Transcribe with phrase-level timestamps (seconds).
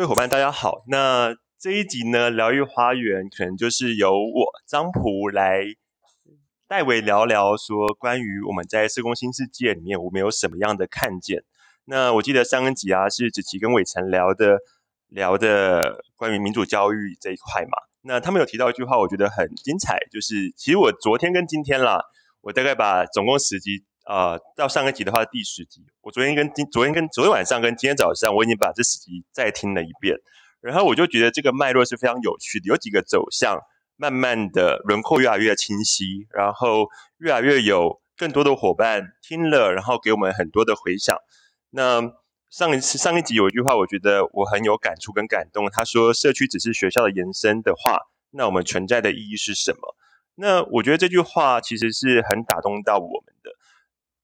[0.00, 0.82] 各位伙伴，大家好。
[0.86, 5.62] 那这一集呢，疗愈花园可能就是由我张普来
[6.66, 11.44] 代为聊聊，说关于我们在社工新世界里面，我们有什么样的看见。
[11.84, 14.56] 那我记得上一集啊，是子琪跟伟成聊的
[15.08, 17.76] 聊的关于民主教育这一块嘛。
[18.00, 22.00] 那他们有提到一句话，我觉得很精彩，就是其实我昨天跟今天啦，
[22.40, 23.84] 我大概把总共十集。
[24.10, 30.16] 啊，到上一集的话第十集，我昨天跟今昨天跟昨天晚上跟今天早上，我已经把这十集再听了一遍，
[30.60, 33.60] 然后我就觉得这个脉络是非常有趣的，有几个走向，
[33.94, 36.88] 慢慢的轮廓越来越清晰，然后
[37.18, 41.16] 越来越有更多的伙伴听了，然后给我们很多的回响。
[41.70, 42.02] 那
[42.48, 48.00] 上一次上一集有一句话，我觉得我很有感触跟感动，他说社区只是学校的延伸的话，
[48.32, 49.94] 那我们存在的意义是什么？
[50.34, 53.52] 那我觉得这句话其实是很打动到我们的。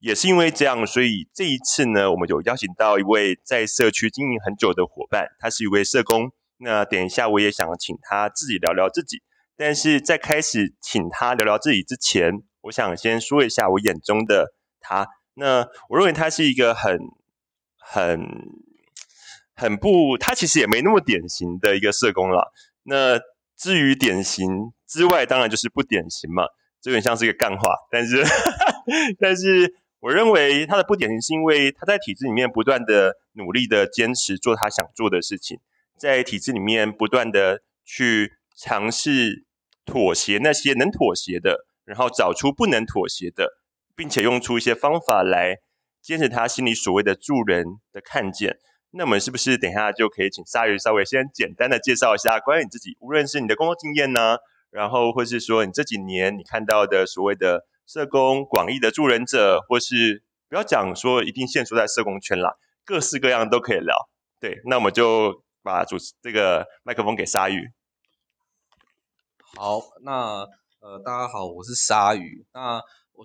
[0.07, 6.31] 也是因为这样，所以这一次呢，我们有邀请到一位在社区经营很久的伙伴，他是一位社工。
[6.59, 9.21] 那等一下我也想请他自己聊聊自己。
[9.57, 15.09] 但是在开始请他聊聊自己之前，我想先说一下我眼中的他。
[15.35, 17.01] 那我认为他是一个很、
[17.77, 18.29] 很、
[19.57, 22.53] 很不，他其实也没那么典型的一个社工了。
[22.85, 23.19] 那
[23.57, 26.45] 至于典型之外，当然就是不典型嘛，
[26.81, 28.23] 这有点像是一个干话，但是，
[29.19, 29.75] 但是。
[30.01, 35.59] 我认为他的不典型是因为他在体制里面不断的努力的坚持做他想做的事情，
[35.99, 39.47] 在体制里面不断的去尝试
[39.87, 43.59] 妥协那些能妥协的，然后找出不能妥协的，
[43.97, 45.57] 并且用出一些方法来
[46.03, 48.59] 坚持他心里所谓的助人的看见。
[48.91, 54.37] 那我们是不是等一下就可以请鲨鱼稍微先简单的介绍一下关于你自己，无论是你的工作经验呢，
[54.71, 57.65] 然后或是说你这几年你看到的所谓的。
[57.87, 63.95] 社工广义的助人者，或是不要讲说一定限缩在社工圈啦，各式各样都可以聊。
[64.41, 67.71] 对，那我们就把主持这个麦克风给鲨鱼。
[69.57, 70.45] 好，那
[70.81, 72.45] 呃，大家好，我是鲨鱼。
[72.53, 72.83] 那
[73.13, 73.25] 我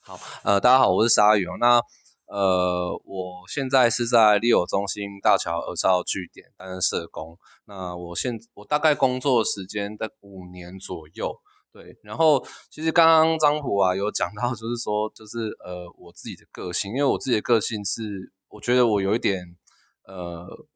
[0.00, 1.52] 好，呃，大家好，我是鲨鱼哦。
[1.60, 1.80] 那
[2.26, 7.38] 呃，我现在是在利友中心大桥二号据点担任社工。
[7.64, 11.40] 那我现我大概工作时间在五年左右。
[11.72, 19.56] 对，然后其实刚刚张普啊有讲到，就是说，就是呃我自己的个性，因为我自己的个性是，我觉得我有一点，
[20.02, 20.66] 呃，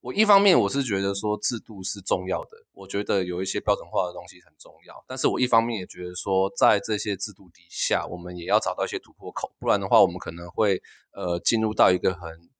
[0.00, 10.82] 我一方面我是觉得说制度是重要的，我觉得有一些标准化的东西很重要，但是我一方面也觉得说，在这些制度底下，我们也要找到一些突破口，不然的话，我们可能会
[11.12, 12.50] 呃进入到一个很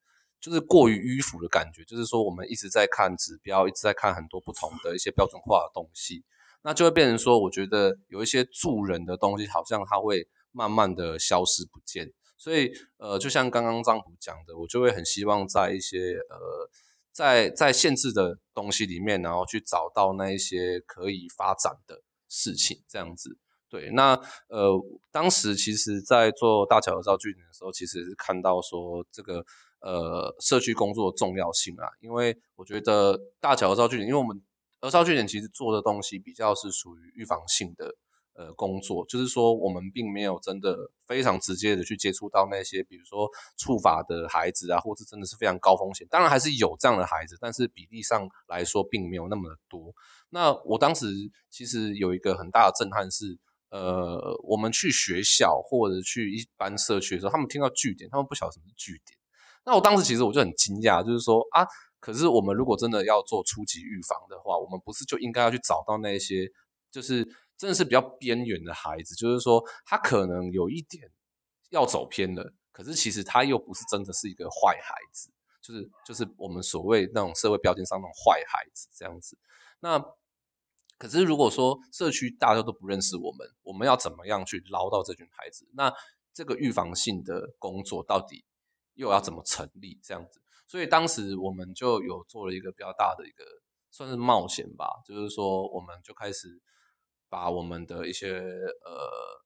[0.41, 6.23] 就是过于迂腐的感觉，就是说我们一直在看指标，一直在看很多不同的一些标准化的东西。
[6.63, 12.13] 那就会变成说，我觉得有一些助人的东西，好像它会慢慢的消失不见。
[12.39, 16.69] 所以，呃，就像刚刚张普讲的，我就会很希望在一些呃，
[17.13, 23.39] 在在限制的东西里面，然后去找到那一些可以发展的事情，这样子。
[23.69, 24.15] 对，那
[24.49, 24.79] 呃，
[25.11, 29.45] 当时其实在做大桥合照据点的时候，其实是看到说这个
[29.81, 34.43] 呃社区工作的重要性啊，因为我觉得大桥合照据点，因为我们
[34.89, 37.95] 儿少据点其实做的东西比较是属于预防性的
[38.35, 49.95] 呃工作，就是说我们并没有真的非常直接的去接触到那些比如说触法的孩子啊，或是真的是非常高风险，当然还是有这样的孩子，但是比例上来说并没有那么的多。
[50.31, 51.07] 那我当时
[51.49, 53.39] 其实有一个很大的震撼是，
[53.71, 59.17] 呃，我们去学校或者去一般社区的时候，他们听到据点，他们不晓得什么是据点。
[59.65, 61.69] 那我当时其实我就很惊讶，就是说啊。
[62.03, 66.51] 可是我们如果真的要做初级预防的话，我们不是就应该要去找到那些
[66.91, 67.25] 就是
[67.57, 71.09] 真的是比较边缘的孩子，就是说他可能有一点
[71.71, 75.31] 要走偏了，可是其实他又不是真的是一个坏孩子，
[75.63, 79.39] 就是就是我们所谓那种社会标签上那种坏孩子这样子。
[79.79, 80.05] 那
[80.99, 85.69] 可是如果说社区大家都不认识我们，我们要怎么样去捞到这群孩子？
[85.73, 85.95] 那
[86.35, 88.45] 这个预防性的工作到底
[88.95, 90.01] 又要怎么成立？
[90.03, 90.42] 这样子？
[90.73, 93.45] 所以当时我们就有做了一个比较大的一个
[93.91, 96.49] 算是冒险吧，就是说我们就开始
[97.29, 99.45] 把我们的一些呃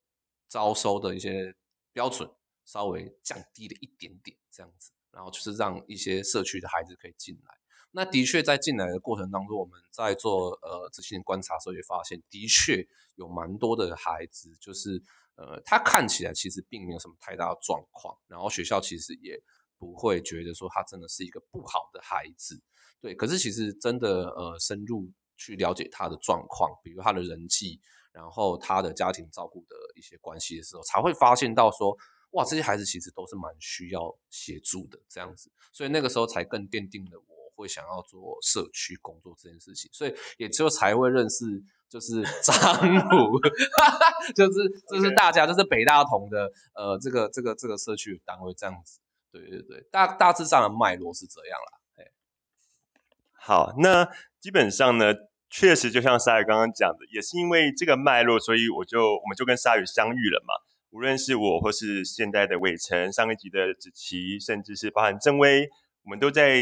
[0.48, 1.52] 招收的一些
[1.92, 2.30] 标准
[2.64, 7.54] 稍微降低了一点点这样子，然后就是让一些社区的孩子可以进来。
[7.90, 12.86] 那的确在进来的过程当中，我们在做呃仔细的观察时候也发现，的确
[13.16, 15.02] 有蛮多的孩子，就是
[15.34, 19.42] 呃他看起来其实并没有什么太大的状况，然后学校其实也。
[19.78, 22.60] 不会觉得说他真的是一个不好的孩子，
[23.00, 23.14] 对。
[23.14, 27.80] 可是其实真的呃深入去了解他的状况，比如他的人际，
[28.12, 31.96] 然后他的家庭照顾的一些关系的时候，才会发现到说，
[32.30, 41.44] 哇，这些孩子其实都是蛮需要协助的这样子，所以那个时候才更奠定了我会想要做社区工作这件事情，所以也就才会认识
[41.88, 43.38] 就是 张鲁，
[44.34, 49.00] 就是就是大家就是北大同的呃这个这个这个社区单位这样子，
[49.32, 51.78] 对对对，大大致上的脉络是这样啦。
[53.32, 54.08] 好，那
[54.40, 55.14] 基本上呢，
[55.48, 60.54] 确实就像鲨鱼刚刚讲的，也是因为这个脉络，所以我就我们就跟鲨鱼相遇了嘛。
[60.90, 65.68] 无论是我，或是现在的伟成，上一集的子琪，甚至是包含郑威，
[66.02, 66.60] 我们都在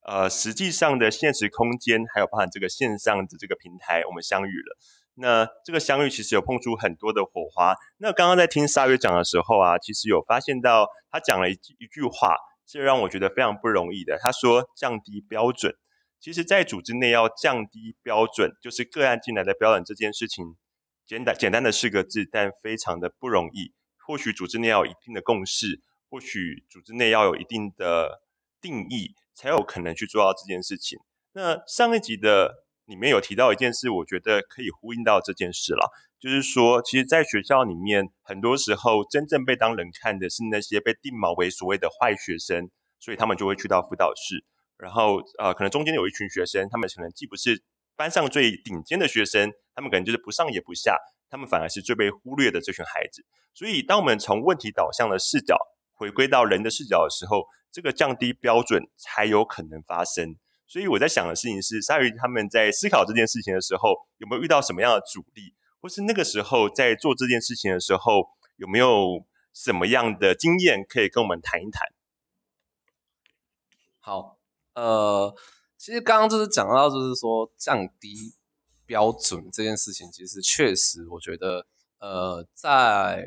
[0.00, 4.78] 呃实际上的现实空间，还有包含这个线上的这个平台，我们相遇了。
[5.14, 7.74] 那这个相遇其实有碰出很多的火花。
[7.98, 12.36] 那刚刚在听鲨鱼讲的时候啊，其实有发现到他讲了一一句话。
[12.66, 14.18] 这让我觉得非常不容易的。
[14.18, 15.76] 他说降低标准，
[16.18, 20.56] 其实，在组织内要降低标准，就是个案进来的标准这件事情，
[21.06, 23.74] 简单简单的四个字，但非常的不容易。
[24.06, 28.22] 或许组织内要有一定的共识，或许组织内要有一定的
[28.62, 30.98] 定义，才有可能去做到这件事情。
[31.34, 35.90] 那上一集的里面有提到一件事，我觉得可以呼应到这件事了。
[36.20, 44.44] 就是说，其实，在学校里面，很多时候真正被当人看的是那些被定锚为所谓的坏学生，所以他们就会去到辅导室。
[44.78, 47.62] 然后，呃，可能中间有一群学生，他们可能既不是
[47.94, 50.96] 班上最顶尖的学生，他们可能就是不上也不下，
[51.28, 53.24] 他们反而是最被忽略的这群孩子。
[53.52, 55.58] 所以，当我们从问题导向的视角
[55.92, 60.36] 回归到人的视角的时候，这个降低标准才有可能发生。
[60.74, 65.54] 所以，我在想的事情是，鲨鱼他们在思考这件事情的时候，有没有遇到什么样的阻力？
[65.80, 68.26] 或是那个时候在做这件事情的时候，
[68.56, 71.86] 有没有什么样的经验可以跟我们谈一谈？
[74.00, 74.36] 好，
[74.74, 75.32] 呃，
[75.78, 78.34] 其实刚刚就是讲到，就是说降低
[78.84, 81.68] 标准这件事情，其实确实，我觉得，
[82.00, 83.24] 呃，在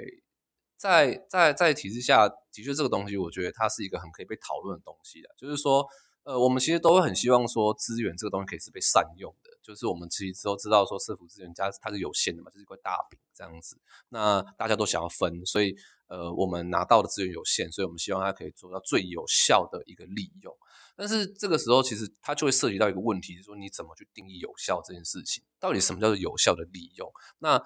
[0.76, 5.88] 在在在体制下的确这个东西，我觉得它是一个很可以被讨论的东西的，就是说。
[6.28, 13.80] 呃，我们其实都会很希望说资源这个东西可以是被善用的，就是我们其实都知道说社福资源加它是有限的嘛，就是一块大饼这样子。
[14.10, 15.74] 那大家都想要分，所以
[16.08, 20.54] 呃，我们拿到的资源有限，所以我们希望它可以做到最有效的一个利用。
[20.98, 25.46] 但是这个时候其实它就会涉及到一个问题，就是说你怎么去定义有效这件事情？
[25.62, 27.10] 到底什么叫做有效的利用？
[27.40, 27.64] 那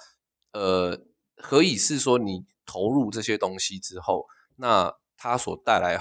[0.52, 1.04] 呃，
[1.38, 4.28] 何以是说你投入这些东西之后，
[4.58, 5.98] 那它所带来。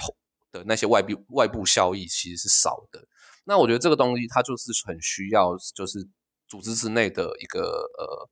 [0.51, 3.01] 的那些外部外部效益其实是少的，
[3.45, 6.07] 那我觉得这个东西它就是很需要，就是
[6.47, 7.61] 组织之内的一个
[7.97, 8.29] 呃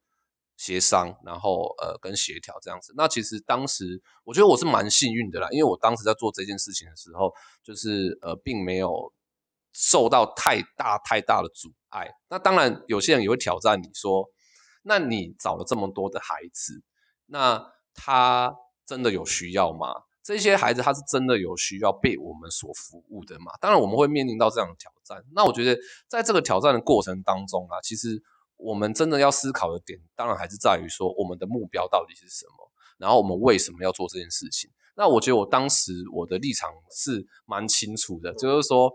[0.58, 2.94] 协商，然后呃跟协调这样子。
[2.98, 7.34] 那其实当时我觉得我是蛮幸运的啦，因为我当时在做这件事情的时候，
[7.64, 9.14] 就是呃并没有
[9.72, 12.12] 受到太大太大的阻碍。
[12.30, 14.30] 那当然有些人也会挑战你说，
[14.84, 16.84] 那你找了这么多的孩子，
[17.28, 18.54] 那他
[18.86, 20.04] 真的有需要吗？
[20.30, 23.52] 这些孩子他是真的有需要被我们所服务的嘛？
[23.60, 25.26] 当然我们会面临到这样的挑战。
[25.34, 25.76] 那我觉得
[26.08, 28.22] 在这个挑战的过程当中啊，其实
[28.56, 34.70] 我们真的要思考的点，当然还是在于说我们的目标到底是什么，然后我们为什么要做这件事情。
[34.96, 38.94] 那我觉得我当时我的立场是蛮清楚的，就是说，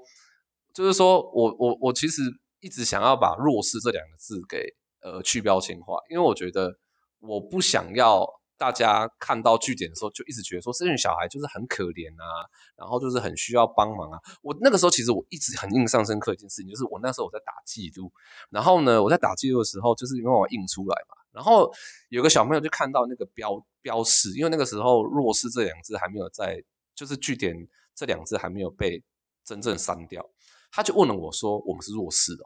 [0.73, 2.23] 就是说我我我其实
[2.61, 6.77] 一直想要把弱势这两个字给呃去标签化，因为我觉得
[7.19, 8.25] 我不想要。
[8.57, 12.47] 大家看到据点的时候，就一直觉得说这群小孩就是很可怜啊，
[12.77, 14.19] 然后就是很需要帮忙啊。
[14.43, 18.13] 我那个时候其实我一直很印象深刻一件事情，就是我那时候我在打记录，
[18.51, 21.73] 然后呢，我在打记录的时候，就是因为我印出来嘛，然后
[22.11, 26.63] 有个小朋友就看到那个标标示，因为那个时候弱势这两字还没有在，
[26.95, 27.57] 就是据点
[27.95, 29.03] 这两字还没有被
[29.45, 30.31] 真正删掉，
[30.71, 32.45] 他就问了我说：“我们是弱势的。”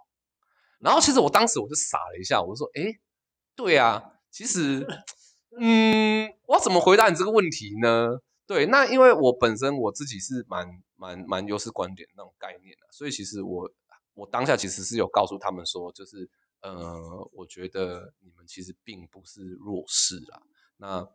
[0.81, 2.99] 然后其实我当时我就傻了一下，我就说：“哎，
[3.55, 4.87] 对啊，其实。”
[5.57, 8.21] 嗯，我怎么回答你这个问题呢？
[8.47, 13.71] 对，那因为我本身我自己是蛮蛮蛮优势观点那种概念的，所以其实我
[14.15, 16.29] 我当下其实是有告诉他们说，就是
[16.61, 20.43] 呃，我觉得你们其实并不是弱势啊。
[20.79, 21.09] 那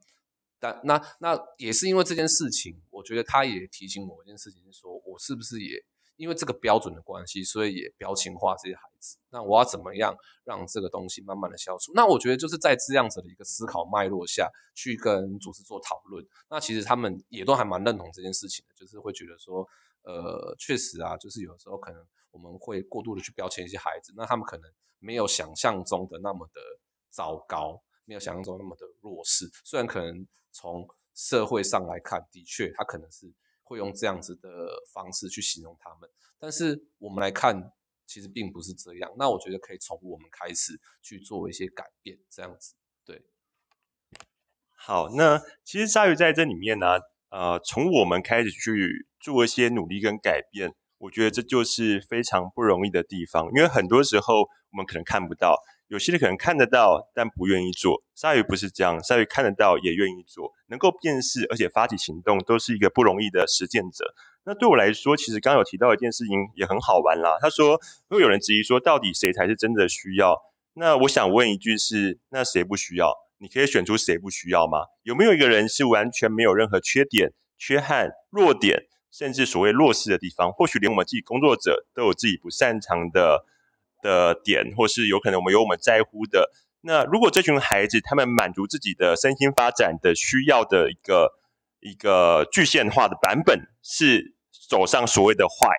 [0.60, 5.84] 但那那也是因为这件事情，我觉得他也提醒我一件事情，是说我是不是也。
[6.24, 9.18] 因为这个标准的关系，所以也标签化这些孩子。
[9.30, 10.16] 那我要怎么样
[10.46, 11.92] 让这个东西慢慢的消除？
[11.94, 16.26] 那我觉得就是在这样子的一个思考脉络下去跟组织做讨论。
[16.50, 19.68] 那其实他们也都还蛮认同这件事情的，就是会觉得说，
[20.04, 22.02] 呃，确实啊，就是有时候可能
[22.32, 26.62] 我们会过度的去标签一些孩子，那他们可能没有想象中的那么的
[27.10, 29.52] 糟糕，没有想象中那么的弱势。
[29.66, 33.30] 虽然可能从社会上来看，的确他可能是。
[33.64, 34.50] 会用这样子的
[34.94, 37.72] 方式去形容他们，但是我们来看，
[38.06, 39.12] 其实并不是这样。
[39.18, 42.76] 那我觉得可以从我们开始去做一些改变，这样子。
[43.06, 43.24] 对，
[44.76, 55.56] 好，那其实鲨鱼在这里面呢，呃，从我们开始去做一些努力跟改变，我觉得这就是非常不容易的地方，因为很多时候我们可能看不到，
[55.88, 58.04] 有些人可能看得到，但不愿意做。
[58.16, 64.14] 鲨鱼不是这样，鲨鱼看得到也愿意做，能够辨识而且发起行动，都是一个不容易的实践者。
[64.46, 67.38] 那对我来说，其实刚有提到一件事情也很好玩啦。
[67.40, 70.42] 他说，会有人质疑说，到底谁才是真的需要？
[70.74, 73.14] 那我想问一句是，那谁不需要？
[73.38, 74.80] 你可以选出谁不需要吗？
[75.04, 80.52] 有没有一个人是完全没有任何缺点、缺憾、弱点，甚至所谓弱势的地方？
[80.52, 83.46] 或许连我们自己工作者都有自己不擅长的
[84.04, 86.52] 的点，或是有可能我们有我们在乎的。
[86.82, 91.32] 那如果这群孩子他们满足自己的身心发展的需要的一个
[91.80, 94.36] 一个具现化的版本，是
[94.70, 95.78] 走上所谓的坏，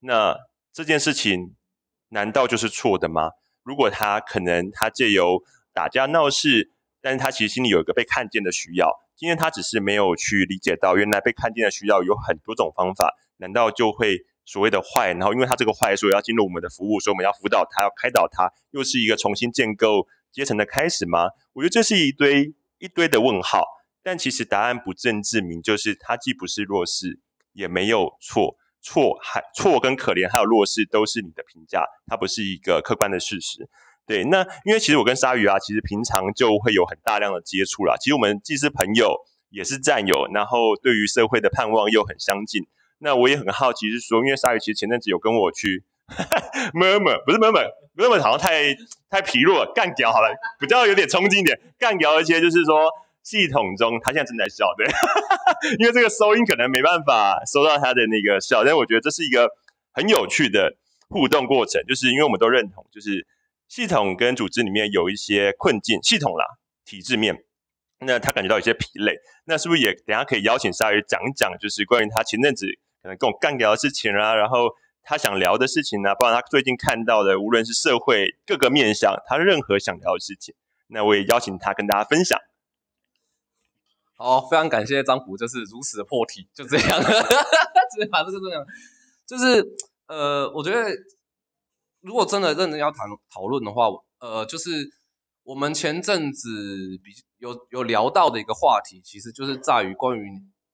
[0.00, 0.36] 那
[0.72, 1.56] 这件事情
[2.08, 3.32] 难道就是错的吗？
[3.62, 5.42] 如果他可能他借由
[5.74, 6.70] 打架闹事。
[7.06, 15.12] 但是他其实心里有一个被看见的需要，今天他只是没有去理解到，原来被看见的需要有很多种方法，难道就会所谓的坏？
[15.14, 21.28] 然后因为他这个坏，所以要进入我们的服务，所以我们要辅导他，要开导他，又是一个重新建构阶层的开始吗？
[21.52, 23.64] 我觉得这是一堆一堆的问号。
[24.06, 27.20] 但其实答案不证自明，就是他既不是弱势，
[27.54, 33.66] 也没有错，错还错跟可怜还有弱势都是你的评价，它不是一个客观的事实。
[34.06, 37.96] 对，那因为其实我跟鲨鱼啊，其实平常就会有很大量的接触啦。
[37.98, 39.16] 其实我们既是朋友，
[39.48, 42.66] 也是战友，然后对于社会的盼望又很相近。
[42.98, 45.84] 那我也很好奇，是说，因为鲨鱼其实前阵子有跟我去，
[46.74, 47.60] murmur 不是么么
[47.94, 48.74] 么么好像太
[49.10, 52.90] 太疲弱，干掉好了，比较有点冲劲一点，干掉一些就是说
[53.22, 54.86] 系统中他现在正在笑，对，
[55.78, 59.50] 因为这个收音可能没办法收到他的那个笑，但我觉得这是一个
[59.92, 60.76] 很有趣的
[61.08, 63.26] 互动过程，就是因为我们都认同，就是。
[63.66, 66.44] 系统跟组织里面有一些困境，系统啦，
[66.84, 67.42] 体制面，
[68.06, 72.66] 那他感觉到有些疲累，那是不是也等下可以邀请鲨鱼讲一讲，就是关于他前阵子
[73.02, 74.70] 可能跟我干掉的事情啊，然后
[75.02, 80.54] 他想聊的事情呢，包括他最近看到的，无论是社会各个面向，他任何想聊的事情，
[80.88, 82.38] 那我也邀请他跟大家分享。
[84.16, 88.64] 好，非常感谢张虎，就是如此的破题，就这样， 直接把这个这样，
[89.26, 89.64] 就是
[90.06, 90.90] 呃，我觉得。
[92.06, 93.86] 如果真的认真要谈讨论的话，
[94.18, 94.90] 呃，就是
[95.42, 97.10] 我们前阵子比
[97.44, 100.30] 有有聊到的一个话题，其实就是在于关于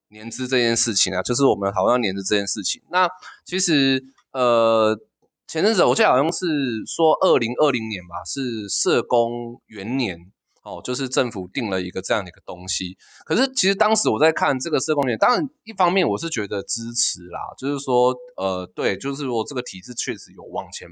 [0.09, 2.81] 年资这件事情啊，就是我们讨论年资这件事情。
[2.91, 3.09] 那
[3.45, 4.97] 其实呃，
[5.49, 6.47] 前阵子我记得好像是
[6.87, 10.33] 说二零二零年吧，是社工元年。
[10.63, 20.87] 哦，就是政府定了一个这样的一个东西，可是其实当时我在看这个社工年，当然一方面我是觉得支持啦，就是说，呃，对，就是说这个体制确实有往前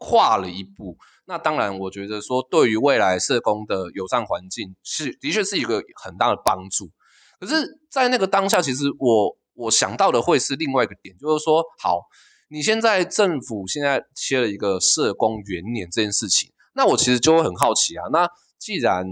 [0.00, 0.96] 跨了一步。
[1.26, 6.90] 那当然，我觉得说对于未来社工的友善环境是的确是一个很大的帮助。
[7.38, 12.00] 可是，在那个当下，其实我我想到的会是另外一个点，就是说，好，
[12.48, 18.28] 你现在政府现在切了一个社工元年这件事情，那我其实就会很好奇啊，那。
[18.60, 19.06] 既然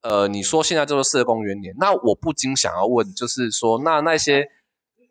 [0.00, 4.44] 呃你说现在这个社工元年，那我不禁想要问，就是说那那些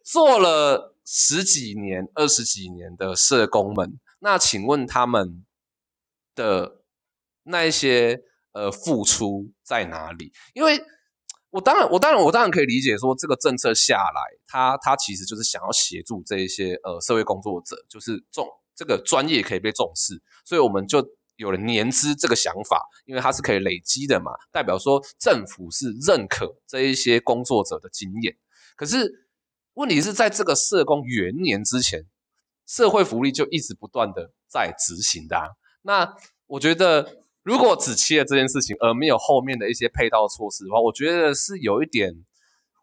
[0.04, 5.46] 做了十几年、二十几年的社工们，那请问他们
[6.36, 6.82] 的
[7.44, 8.22] 那一些
[8.52, 10.32] 呃付出在哪里？
[10.54, 10.82] 因为
[11.50, 21.06] 我当然我当然我当然可以理解说这个政策下来，他他其实就是想要协助这一些呃社会工作者，就是重这个专业可以被重视，所以我们就。
[21.38, 28.36] 有了年资这个想法，因为它是可以累积的嘛，代表说政府是认可这一些工作者的经验。
[28.76, 29.30] 可是
[29.76, 32.08] 问题是在这个社工元年之前，
[32.68, 35.48] 社会福利就一直不断的在执行的啊。
[35.82, 42.14] 那我觉得，如果只切了这件事情，而没有后面的一些配套措施的话，我觉得是有一点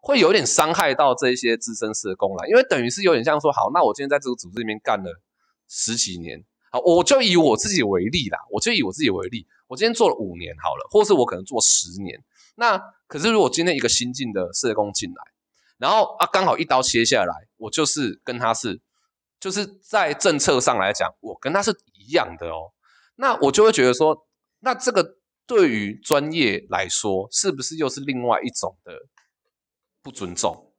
[0.01, 5.21] 会有点伤害到这一些资深社工了，因为等于是有点像说，好，那我今天在这个组织里面干了
[5.69, 6.43] 十几年。
[6.71, 12.21] 好我就以我自己为例啦，我就以我自己为例，我今天做了五年好了，或是我可能做十年。
[12.55, 12.77] 那
[13.07, 15.23] 可是如果今天一个新进的社工进来，
[15.77, 18.81] 然后啊刚好一刀切下来，我就是跟他是，
[19.39, 22.73] 就是在政策上来讲，我跟他是一样的哦。
[23.15, 24.27] 那我就会觉得说，
[24.59, 28.93] 那这个对于专业来说，是不是又是另外一种的
[30.01, 30.71] 不尊重？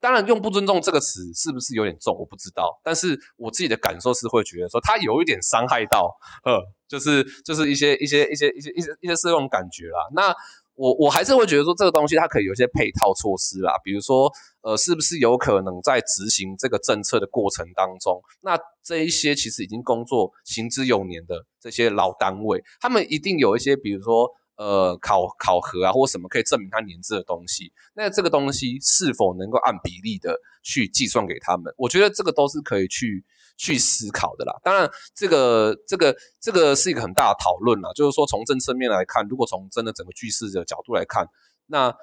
[0.00, 2.16] 当然，用不尊重这个词是不是有点重？
[2.18, 6.58] 我不知道，但是我自己的感受是会觉得说，他有一点伤害到，呃，
[6.88, 10.08] 就是就是一些一些一些一些一些一些是这种感觉啦。
[10.14, 10.34] 那
[10.78, 14.30] 我我还是会觉得说，这个东西它可以有一些配套措施啦，比如说，
[14.62, 24.30] 呃，是不是有可能在执行这个政策的过程当中，那这一些其实已经工作行之有年的这些老单位，他们一定有一些，比如说。
[24.58, 31.72] 呃考考核啊或什么可以证明他年资的东西，那这个东西是否能够按比例的去计算给他们？
[31.78, 33.24] 我觉得这个都是可以去
[33.58, 34.58] 去思考的啦。
[34.62, 41.28] 当然，这个这个这个是一个很大的讨论啦，就是说从政策面来看，如果从真的整个句式的角度来看，
[41.66, 41.94] 那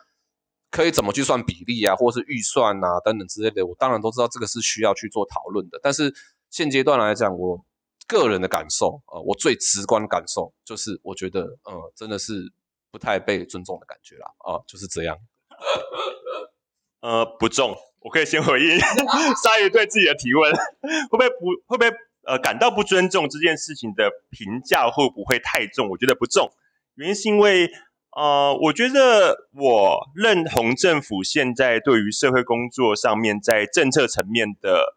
[0.70, 5.80] 可以怎么去算比例啊，或是预算啊等等之类的，我当然都知道这个是需要去做讨论的。
[5.82, 6.14] 但是
[6.52, 7.66] 现阶段来讲，我
[8.06, 12.52] 个人的感受啊，我最直观感受就是，我觉得呃，真的是
[12.92, 15.18] 不太被尊重的感觉啦啊，就是这样。
[17.02, 18.78] 呃，不重，我可以先回应
[19.42, 20.54] 鲨鱼对自己的提问，
[21.10, 21.36] 会不会不
[21.66, 21.92] 会不会
[22.28, 25.90] 呃感到不尊重这件事情的评价会不会太重？
[25.90, 26.52] 我觉得不重，
[26.94, 27.72] 原因是因为。
[28.18, 34.96] 呃，我觉得我认同政府现在对于社会工作上面在政策层面的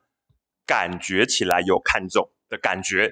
[0.64, 3.10] 感觉起来有看重的感觉，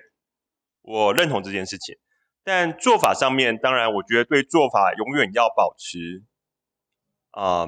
[0.83, 1.97] 我认同这件事情。
[2.45, 6.23] 但做法上面，当然我觉得对做法永远要保持
[7.33, 7.67] 啊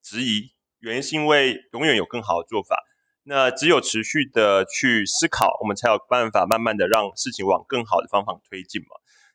[0.00, 0.52] 质疑，
[0.82, 2.76] 原因是因为永远有更好的做法。
[3.24, 8.88] 那只有持续的去思考，我们才有办法慢慢的让事情往更好的方向推进嘛。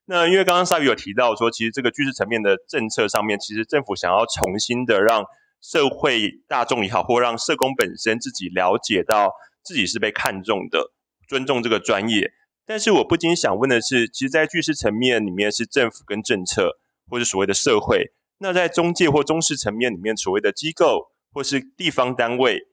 [0.04, 5.26] 那因为刚刚鲨鱼有提到说，其实这个句式层面的政策上面，其实政府想要重新的让
[5.62, 9.32] 社会大众也好，或让社工本身自己了解到
[9.64, 10.92] 自己是被看重的，
[11.30, 12.34] 尊重这个专业。
[12.66, 16.78] 但是我不禁想问的是，其实，在句式层面里面是政府跟政策，
[17.10, 22.68] 或是所谓的社会；那在中介或中式层面里面，所谓的机构或是地方单位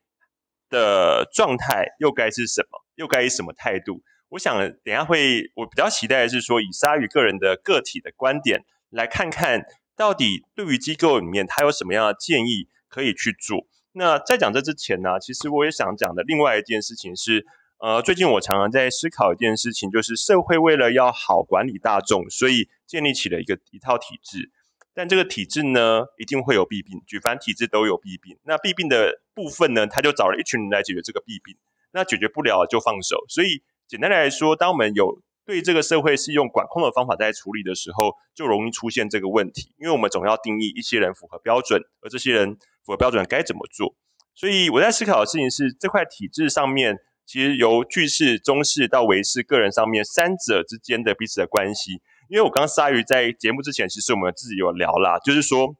[0.70, 2.84] 的状态又该是什么？
[2.94, 4.02] 又该以什么态度？
[4.30, 9.62] 我想等下会，我比较期待的是说，以鲨鱼个人的个体的观点来看看
[9.96, 13.66] 到底对于机构里面他有什么样的建议可以去做。
[13.92, 17.46] 那在讲这之前呢，其实我也想讲的另外一件事情是，
[17.78, 24.50] 呃，最近我常常在思考一件事情，就是社会为了要好管理大众，所以建立起了一个一套体制。
[24.94, 28.38] 但这个体制呢，一定会有弊病，举凡体制都有弊病。
[28.44, 31.56] 那弊病的部分呢，他就找了一群人来解决这个弊病。
[31.92, 33.62] 那解决不了就放手，所以。
[33.86, 39.74] 简单来说，当我们有对这个社会是用管控的方法在处理的时候，就容易出现这个问题。
[39.76, 43.94] 因为我们总要定义一些人符合标准，而这些人符合标准该怎么做。
[44.34, 52.00] 所以我在思考的事情是，这块体制上面，其实由巨士、中士到维士个人上面三者之间的彼此的关系。
[52.28, 55.76] 因为我刚刚鲨鱼在节目之前，其实我们自己有聊啦，就是说，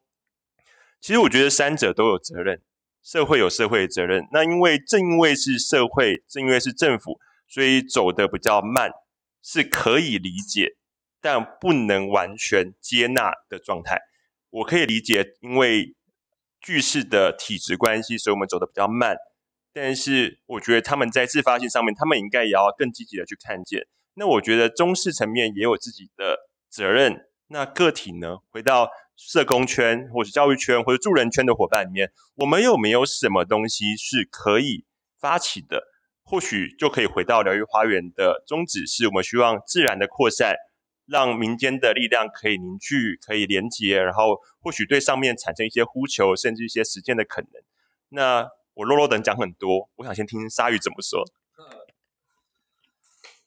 [1.00, 2.62] 其实我觉得三者都有责任，
[3.02, 4.26] 社会有社会的责任。
[4.33, 7.20] 那因为正因为是社会，正因为是政府。
[7.46, 8.90] 所以走的比较慢
[9.42, 10.76] 是可以理解，
[11.20, 14.00] 但不能完全接纳的状态。
[14.48, 15.94] 我可以理解，因为
[16.61, 19.16] 句式的体质关系，所以我们走的比较慢。
[19.74, 23.87] 但是我觉得他们在自发性上面，他们应该也要更积极的去看见。
[24.14, 27.29] 那我觉得中式层面也有自己的责任。
[27.48, 34.85] 那个体呢，回到社工圈或是教育圈或者助人圈的伙伴里面，我们有没有什么东西是可以
[35.20, 35.83] 发起的？
[36.22, 40.57] 或许就可以回到疗愈花园的宗旨，是我们希望自然的扩散，
[41.07, 47.50] 让民间的力量可以凝聚、可以连接，然后或许对上面产生一些呼求，甚至一些实践的可能。
[48.09, 51.22] 那我啰啰等讲很多，我想先听鲨鱼怎么说。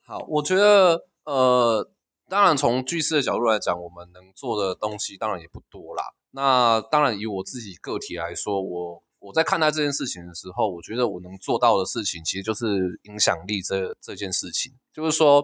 [0.07, 1.91] 好，我觉得呃，
[2.29, 6.03] 当然从句式的角度来讲，我们能做的东西当然也不多啦。
[6.31, 9.03] 那当然以我自己个体来说，我。
[9.19, 14.71] 我在看待这件事情的时候，我觉得我能做到的事情，其实就是影响力这这件事情。
[14.93, 15.43] 就是说，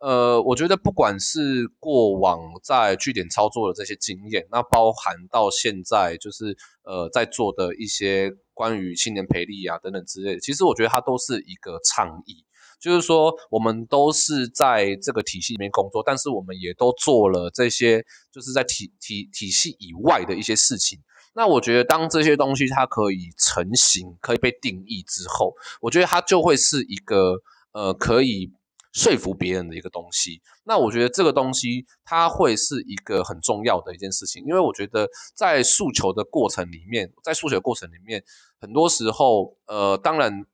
[0.00, 12.42] 呃，我觉得不管是过往在据点操作的这些经验，那包含到现在就是呃在做的一些关于青年培力啊等等之类的，其实我觉得它都是一个倡议。
[12.80, 20.98] 就是说，我们都是在这个体系里面工作，但是我们也都做了这些，就是在体体体系以外的一些事情。
[21.32, 27.40] 那我觉得，当这些东西它可以成型、可以被定义之后，我觉得它就会是一个
[27.72, 28.50] 呃可以
[28.92, 30.42] 说服别人的一个东西。
[30.64, 38.24] 那我觉得这个东西它会是一个很重要的一件事情，因为我觉得在诉求的过程里面，在诉求的过程里面，
[38.58, 40.44] 很多时候呃，当然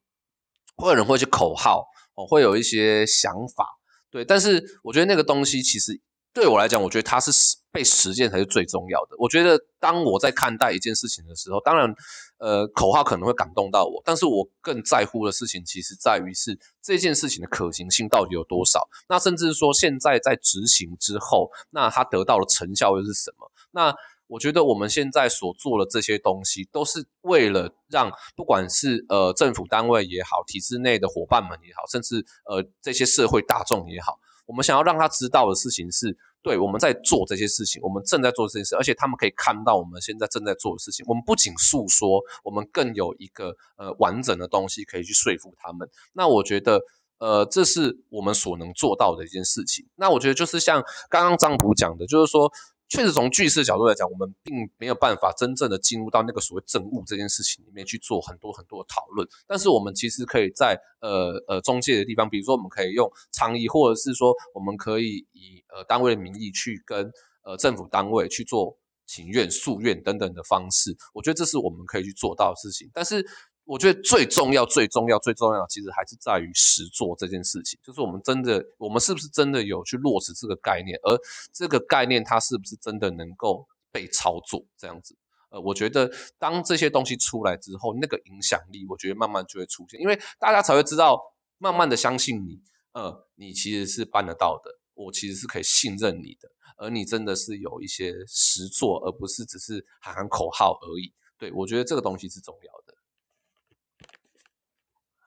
[0.76, 3.78] 会有人会去口号哦，会有一些想法，
[4.10, 6.00] 对，但是我觉得那个东西其实。
[6.36, 7.30] 对我来讲，我觉得它是
[7.72, 9.16] 被实践才是最重要的。
[9.18, 11.94] 我觉得当我在看待一件事情的时候，当然，
[12.36, 18.86] 呃，口号可能会感动到我，但是我更在乎的事情，其实在于是这件事情的可行性到底有多少。
[19.08, 23.50] 那甚至说，现在在执行之后，那它得到的成效又是什么？
[23.70, 23.94] 那
[24.28, 34.18] 我觉得我们现在所做的这些东西，都是为了让不管是呃政府单位也好，体制内的伙伴们也好，甚至呃这些社会大众也好。
[34.46, 41.04] 我们想要让他知道的事情是，对，我们在做这些事情，我们正在做这件事，而且他们可以看到我们现在正在做的事情。
[41.08, 45.88] 我们不仅诉说，我们更有一个呃完整的东西可以去说服他们。
[46.12, 46.80] 那我觉得，
[47.18, 49.88] 呃，这是我们所能做到的一件事情。
[49.96, 52.52] 那我觉得就是像刚刚张普讲的，就是说。
[52.88, 59.26] 确实，从句式角度来讲，我们并没有办法真正的进入到那个所谓政务这件事情里面去做很多很多的讨论。
[59.46, 67.10] 但是，我们其实可以在呃呃中介的地方，比如说，我们可以用倡议，或者是说，我们可以以呃单位的名义去跟
[67.42, 70.96] 呃政府单位去做请愿、诉愿等等的方式。
[71.12, 72.88] 我觉得这是我们可以去做到的事情。
[72.94, 73.26] 但是，
[73.66, 77.76] 我觉得最重要、最重要、最重要，其实还是在于实做这件事情。
[77.82, 80.96] 就是我们真的，我们是不是真的有去落实这个概念？
[81.02, 81.18] 而
[81.52, 84.64] 这个概念，它是不是真的能够被操作？
[84.78, 85.16] 这样子，
[85.50, 91.20] 呃，我觉得当这些东西出来之后，那个影响力，我觉得慢慢就会出现，因为大家才会知道，
[91.58, 101.12] 慢慢的相信你，呃，你其实是办得到的，我其实是可以信任你的，而你真的是有一些实做，而不是只是喊喊口号而已。
[101.36, 102.85] 对我觉得这个东西是重要的。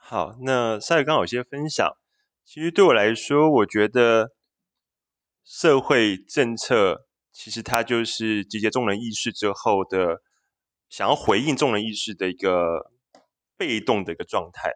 [0.10, 1.88] 好，那赛刚好有些分享。
[2.44, 4.32] 其实对我来说，我觉得
[5.46, 10.24] 社会政策其实它就是集结众人意识之后的，
[10.90, 12.92] 想要回应众人意识的一个
[13.56, 14.72] 被动的一个状态。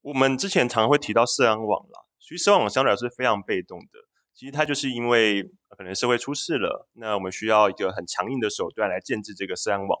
[0.00, 3.86] 我们之前常会提到社安网啦，其实社网相对来说是非常被动的。
[4.34, 9.96] 其实它就是因为可能社会出事了，那我们需要一个很强硬的手段来建制这个社安网。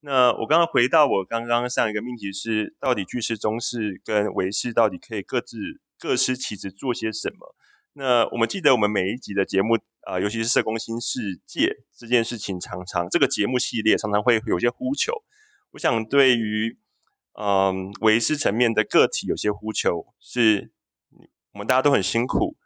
[0.00, 5.56] 那我刚刚回到我刚刚上一个命题是，到底巨视、中视跟维视到底可以各自
[5.98, 7.54] 各司其职做些什么？
[7.94, 15.24] 那我们记得我们每一集的节目啊，尤其是社工新世界这件事情，常常这个节目系列常常会有些呼求。
[15.72, 16.78] 我想对于
[17.32, 20.70] 嗯维视层面的个体有些呼求，是
[21.52, 22.56] 我们大家都很辛苦，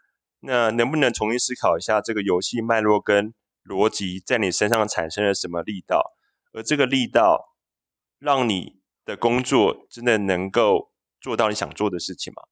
[0.41, 3.33] 那能不能重新思考一下这个游戏脉络跟
[3.65, 6.17] 逻辑在你身上产生了什么力道？
[6.53, 7.55] 而这个力道，
[8.19, 12.43] 让你的工作真的能够做到你想做的事情吗？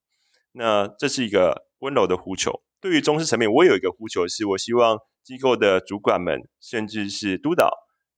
[0.52, 2.62] 那这是一个温柔的呼求。
[2.80, 7.70] 对于中式层面，我有一个呼求，是我希望机构的主管们，甚至是督导，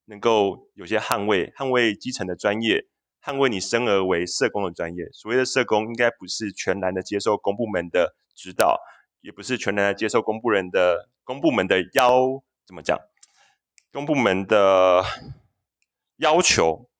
[0.04, 2.86] 能够有些捍卫、捍卫基层的专业，
[3.24, 5.08] 捍卫你生而为社工的专业。
[5.12, 8.78] 所谓的社工，应该不是全然的接受公部门的指导，
[9.22, 12.98] 也不是全然的接受公部人的公部门的邀怎么讲？
[13.92, 15.02] 公部门的。
[16.20, 16.90] 要求，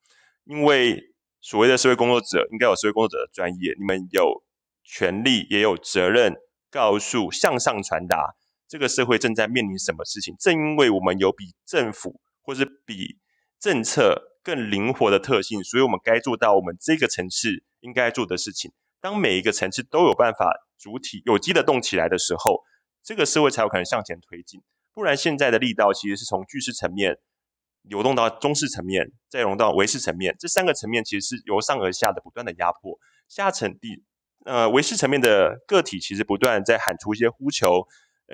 [0.44, 4.42] 因为所谓的社会工作者应该有社会工作者的专业，你们有
[4.82, 6.34] 权利也有责任
[6.70, 8.34] 告诉向上传达
[8.66, 10.34] 这个社会正在面临什么事情。
[10.40, 13.18] 正因为我们有比政府或是比
[13.58, 18.72] 政策更灵活的特性，所以我们该做到我们这个层次应该做的事情。
[19.02, 22.62] 当每一个层次都有办法主体有机的动起来的时候，
[23.02, 24.62] 这个社会才有可能向前推进。
[24.94, 27.18] 不然现在的力道其实是从巨势层面。
[27.82, 32.98] 流动到中式层面，再融到维式层面，这三个层面其实是由上而下的不断的压迫。
[33.26, 34.04] 下层地，
[34.44, 37.86] 呃，维式层面的个体其实不断在喊出一些呼求，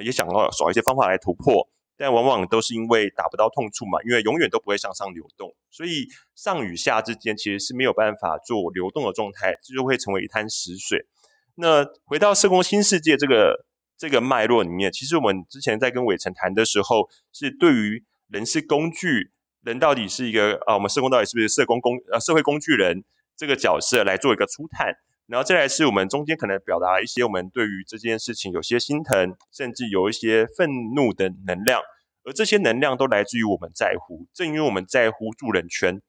[0.02, 11.06] 也想要找一些方法来突破，但往往都是因为打不到痛处嘛，因为永远都不会向上流动，所以上与下之间其实是没有办法做流动的状态，这就会成为一滩死水。
[11.54, 13.64] 那回到社工新世界这个
[13.96, 19.30] 这个脉络里面，其实我们之前在跟伟成谈的时候，是对于人是工具。
[19.66, 23.02] 人到底是一个啊，我们社工到底是不是社工工呃社会工具人
[23.36, 24.94] 这个角色来做一个初探，
[25.26, 31.82] 然后再来是我们中间可能表达一些我们对于这件事情有些心疼，甚至有一些愤怒的能量，
[32.22, 36.00] 而这些能量都来自于我们在乎，正因为我们在乎助人圈。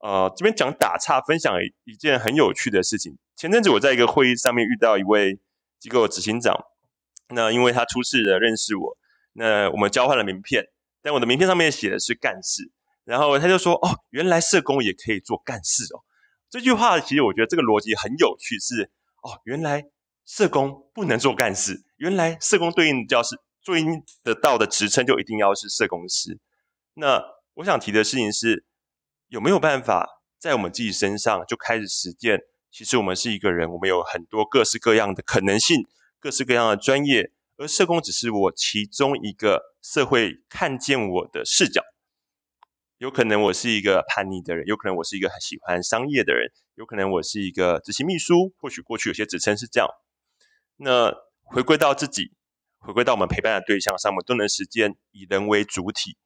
[0.00, 3.16] 呃，这边讲打岔，分享一件很有趣的事情。
[3.36, 5.38] 前阵子我在一个会议上面遇到一位
[5.78, 6.64] 机构执行长，
[7.28, 8.98] 那因为他出事了认识我，
[9.32, 10.64] 那我们交换了名片，
[11.02, 12.72] 但我的名片上面写的是干事。
[13.06, 16.02] 然后他就说：“哦，原来社工也可以做干事哦。”
[16.50, 18.90] 这句话其实我觉得这个逻辑很有趣，是
[19.22, 19.84] 哦，原来
[20.24, 26.40] 社工不能做干事，原来社工对应的教师对应得到的职称就一定要是社工师。
[26.94, 27.22] 那
[27.54, 28.64] 我想提的事情是，
[29.28, 32.40] 有没有办法在我们自己身上就开始实践？
[32.72, 35.86] 其实我们是一个人，我们有很多各式各样的可能性，
[36.20, 41.82] 各式各样的专业，而社工只是我其中一个社会看见我的视角。
[42.98, 49.88] 有可能我是一个叛逆的人，有可能我是一个很喜欢商业的人，有可能我是一个执行秘书，或许过去有些职称是这样。
[50.76, 52.32] 那回归到自己，
[52.78, 56.16] 回归到我们陪伴的对象上，我们都能实践以人为主体，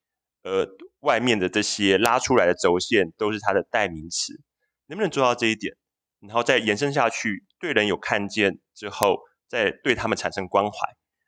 [0.44, 0.68] 而
[1.00, 4.40] 外面的这些拉出来的轴线都是它的代名词。
[4.86, 5.74] 能不能做到这一点？
[6.20, 10.78] 然后再延伸下去，对人有看见之后，再对他们产生关怀。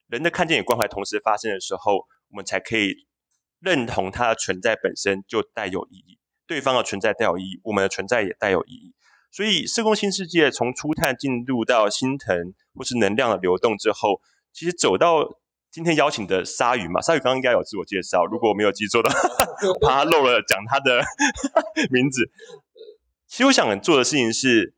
[0.07, 2.07] 人的看见与关怀同时发生的时候。
[2.33, 2.94] 我们才可以
[3.62, 8.92] 认同它的存在本身就带有意义，对方的存在带有意义，我们的存在也带有意义。
[9.31, 14.20] 所以，社工新世界从初探进入到心疼或是能量的流动之后，
[14.53, 15.38] 其实走到
[15.70, 19.18] 今天邀请的鲨鱼嘛，鲨鱼刚刚应该有自我介绍，如果我没有记错的话，
[19.68, 21.03] 我怕他漏了讲他的
[21.90, 22.31] 名字。
[23.27, 24.75] 其实我想做的事情是，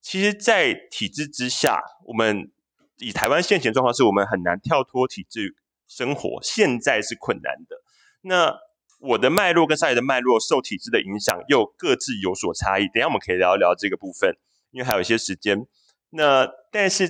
[0.00, 2.52] 其实，在体制之下，我们
[2.98, 5.56] 以台湾现行状况是，我们很难跳脱体制
[5.88, 7.82] 生活，现在是困难的。
[8.28, 8.58] 那
[8.98, 12.88] 我的脉络跟鲨鱼的脉络受体制的影响又各自有所差异。
[12.88, 14.36] 等下我们可以聊一聊这个部分，
[14.72, 15.64] 因为还有一些时间。
[16.10, 17.08] 那但是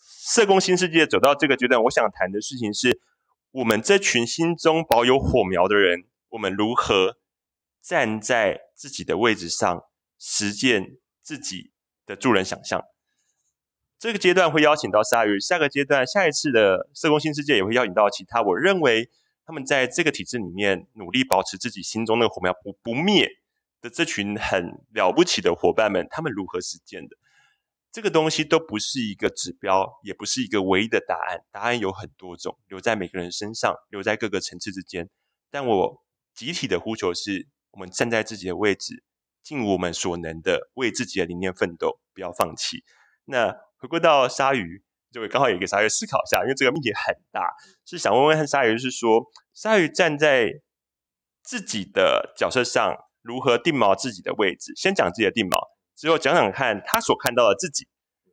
[0.00, 3.02] 社工新世界走到这个阶段，我想谈的事情是
[3.50, 7.18] 我们这群心中保有火苗的人，我们如何
[7.82, 9.84] 站在自己的位置上
[10.18, 11.70] 实践自己
[12.06, 12.82] 的助人想象。
[13.98, 18.40] 这个阶段会邀请到鲨鱼，下个阶段下一次的社工新世界也会邀请到其他。
[18.40, 19.10] 我认为。
[19.50, 23.28] 他们在这个体制里面努力保持自己心中那个火苗不不灭
[23.80, 27.16] 的这群很了不起的伙伴们，他们如何实践的？
[27.90, 31.44] 这个东西都不是一个指标，也不是一个唯一的答案。
[31.50, 35.10] 答案有很多种，留在每个人身上，留在各个层次之间。
[35.50, 36.00] 但我
[36.32, 39.02] 集体的呼求是，我们站在自己的位置，
[39.42, 42.84] 尽我们所能的为自己的理念奋斗，不要放弃。
[43.24, 44.84] 那回归到鲨鱼。
[45.12, 47.50] 就会刚好有一个鲨鱼思考一下，因为这个命题很大，
[47.84, 50.48] 是想问问鲨鱼，是说鲨鱼站在
[51.42, 54.72] 自己的角色上如何定锚自己的位置。
[54.76, 55.58] 先讲自己的定锚，
[55.96, 57.88] 之后讲讲看他所看到的自己，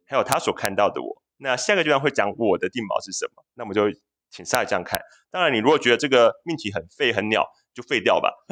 [0.06, 1.24] 还有他所看到的我。
[1.38, 3.44] 那下个阶段会讲我的定锚是什么。
[3.56, 3.90] 那我们就
[4.30, 5.00] 请鲨鱼这样看。
[5.32, 8.32] 当然，你如果觉得这个命题很废很鸟，就废掉吧，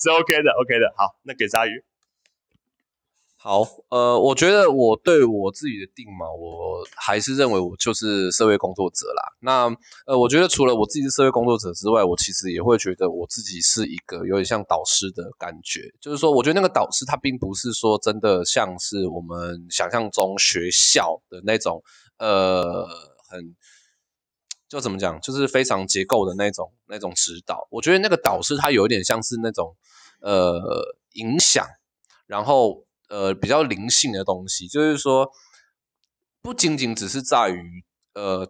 [0.00, 0.92] 是 OK 的，OK 的。
[0.96, 1.84] 好，那给鲨鱼。
[3.42, 9.32] 好，呃，我觉得我对我自己的定嘛，我还是认为我就是社会工作者啦。
[9.40, 9.64] 那，
[10.04, 15.90] 呃，我觉得除了我自己是社会工作者之外，我其实也会觉得我自己是一个有点像导师的感觉。
[16.02, 21.82] 就是说，我觉得那个导师他并不是说真的像是我们想象中学校的那种，
[22.18, 22.86] 呃，
[23.26, 23.56] 很
[24.68, 27.66] 就怎么讲，就是非常结构的那种那种指导。
[27.70, 29.74] 我觉得那个导师他有点像是那种，
[30.20, 31.66] 呃，影响，
[32.26, 32.84] 然后。
[33.10, 35.28] 呃，比较灵性的东西，就是说，
[36.40, 38.48] 不仅仅只是在于呃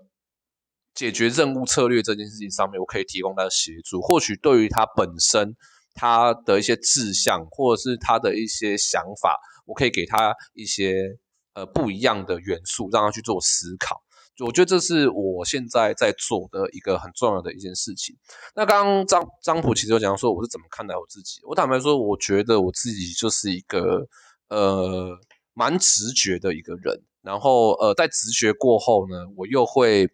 [0.95, 4.03] 解决任务策略这件事情上面，我可以提供他的协助。
[4.03, 5.57] 或许对于他本身
[5.95, 11.17] 他的一些志向，或者是他的一些想法，我可以给他一些
[11.55, 14.03] 呃不一样的元素，让他去做思考。
[14.45, 18.15] 我觉得这是我现在在做的一个很重要的一件事情。
[18.55, 21.41] 那刚刚张张普其实有讲说，我是怎么看待我自己？
[21.45, 24.07] 我坦白说，我觉得我自己就是一个。
[24.51, 25.17] 呃，
[25.55, 30.09] 蛮直觉的一个人，然后呃，在直觉过后呢，我又会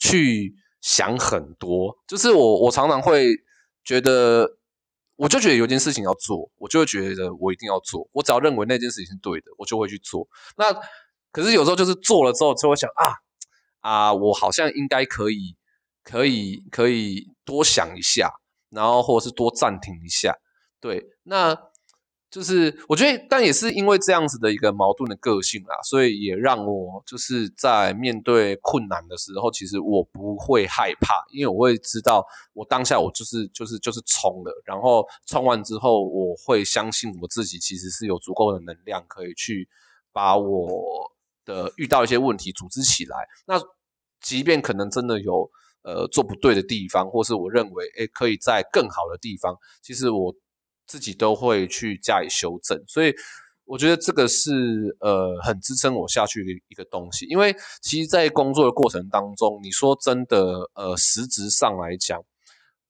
[0.00, 3.32] 去想很多，就是我我常常会
[3.84, 4.58] 觉得，
[5.14, 10.26] 我就觉得有件事情要做，我就会觉得我一定要做，我只要认为那件事情是对的，我就会去做。
[10.56, 10.72] 那
[11.30, 13.12] 可是有时候就是做了之后，就会想啊
[13.80, 15.56] 啊，我好像应该可以，
[16.02, 18.32] 可以可以多想一下，
[18.70, 20.34] 然后或者是多暂停一下，
[20.80, 21.56] 对，那。
[22.36, 39.66] 就是我觉得，但也是因为这样子的一个矛盾的个性啦，所以也让我就是在面对困难的时候，其实我不会害怕，因为我会知道我当下我就是就是就是冲了，然后冲完之后，我会相信我自己其实是有足够的能量可以去
[40.12, 41.10] 把我
[41.46, 43.16] 的遇到一些问题组织起来。
[43.46, 43.58] 那
[44.20, 45.50] 即便可能真的有
[45.84, 50.34] 呃做不对的地方，或是我认为诶可以在更好的地方，其实我。
[50.86, 53.14] 自己都会去加以修正，所以
[53.64, 57.26] 我觉得这个是呃很支撑我下去的一个东西。
[57.26, 62.22] 因为其实，在工作的过程当中，你说真的，呃，实质上来讲，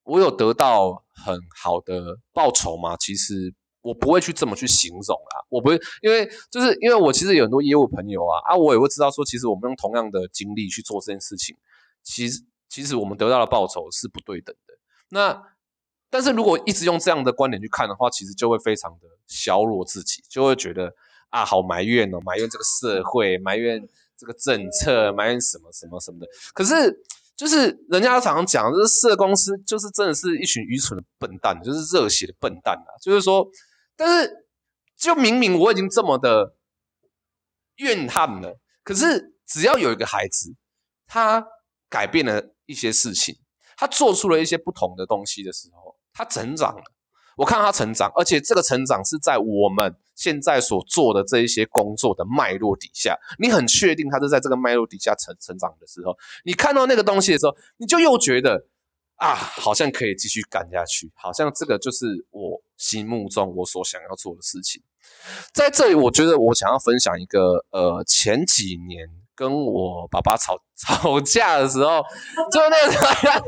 [0.04, 2.96] 我有得到很好的报酬吗？
[2.98, 5.46] 其实我不会去这么去形容啦。
[5.48, 11.56] 我不会，因为就是因为我其实有很多业务朋友啊，啊，我也会知道说，其实我们用同样的精力去做这件事情，
[12.02, 14.74] 其实其实我们得到的报酬是不对等的。
[15.08, 15.42] 那
[16.16, 20.90] 但是如果一直用这样的观点去看的话，其实就会非常的削弱自己，就会觉得
[21.28, 26.26] 啊，好埋怨哦，埋怨这个社会，埋怨这个政策，埋怨什么什么什么的。
[26.54, 27.04] 可是
[27.36, 32.90] 就是人家常常讲，就是社公司就是真的是一群愚蠢的笨蛋，就是热血的笨蛋啊。
[33.02, 33.46] 就是说，
[33.94, 34.46] 但是
[34.96, 36.56] 就明明我已经这么的
[37.74, 40.54] 怨恨了，可是只要有一个孩子，
[41.06, 41.46] 他
[41.90, 43.36] 改变了一些事情。
[43.78, 46.82] 他做出了一些不同的东西的时候，他成长了。
[47.36, 53.14] 我看他成长，而且这个成长是在我们现在所做的这一些工作的脉络底下。
[53.38, 58.64] 你很确定他是在这个脉络底下成成长的时候，你看到那个东西的时候，你就又觉得
[59.16, 64.82] 啊，好像可以继续干下去，好像这个就是我心目中我所想要做的事情。
[65.52, 72.02] 在这里，我觉得我想要分享一个，呃，前几年跟我爸爸吵 吵架的时候，
[72.50, 73.44] 就那个时候，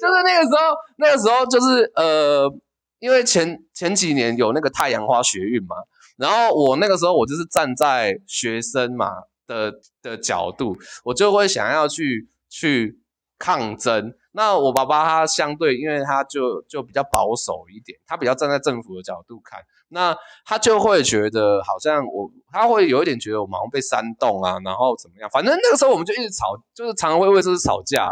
[0.00, 2.52] 就是那个时候，那个时候就是呃，
[2.98, 5.76] 因为前前几年有那个太阳花学运嘛，
[6.16, 9.10] 然后我那个时候我就是站在学生嘛
[9.46, 12.98] 的的角度，我就会想要去去
[13.38, 14.14] 抗争。
[14.36, 25.30] 那我爸爸他相对，因为他就就比较保守一点，他比较站在政府的角度看，那他就会觉得好像我，他会有一点觉得我好像被煽动啊，然后怎么样？
[25.30, 28.10] 反正那个时候我们就一直吵，就是常常会为这事吵架，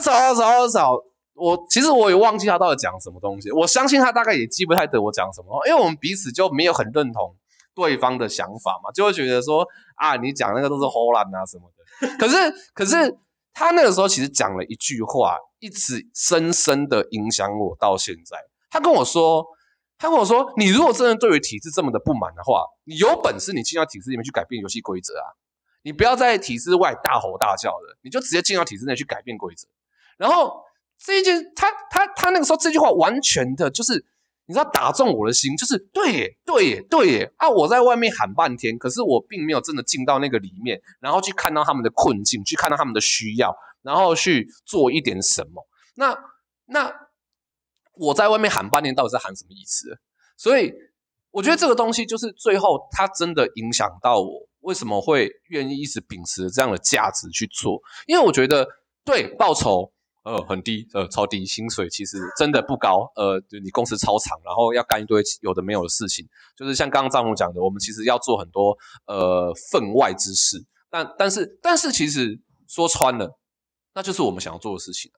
[0.00, 1.02] 吵啊吵啊吵。
[1.34, 7.36] 我其实我也忘记他到底讲什么东西，我相信他大概也记不太得我讲什么，因为我们彼此就没有很认同
[7.74, 12.16] 对方的想法嘛，就会觉得说啊，你讲那个都是胡乱啊什么的。
[12.18, 12.36] 可是
[12.74, 13.18] 可是。
[13.58, 18.36] 他那个时候其实讲了一句话，一直深深的影响我到现在。
[18.68, 19.46] 他跟我说，
[19.96, 25.24] 他跟我说，你如果真的对于体制这么的不满的话，你有本事你进到体制里面去改变游戏规则啊！
[25.80, 29.66] 你不要在体制外大吼大叫的，你就直接进到体制内去改变规则。
[30.16, 30.62] 然后
[30.98, 34.06] 这一件，他他他那个时候这句话完全的就是。
[34.48, 37.48] 你知道打中我的心，就是对耶，对耶，对耶啊！
[37.48, 45.66] 我在外面喊半天，可是我并没有真的进到那个里面，然后去看到他们的困境，去看到他们的需要，然后去做一点什么。
[45.96, 46.16] 那
[46.66, 46.94] 那
[47.94, 49.98] 我在外面喊半天，到底是喊什么意思？
[50.36, 50.72] 所以
[51.32, 57.82] 我觉得这个东西就是最后它真的影响到我，为什么会愿意一直秉持这样的价值去做？
[58.06, 58.68] 因为我觉得
[59.04, 59.92] 对报酬。
[60.26, 73.38] 呃，很低，呃，超低，薪水其实真的不高，呃，就你公司超长，然后要干一堆有的没有的事情，就是像刚刚张总讲的，我们其实要做很多呃分外之事，但但是但是其实说穿了，
[73.94, 75.12] 那就是我们想要做的事情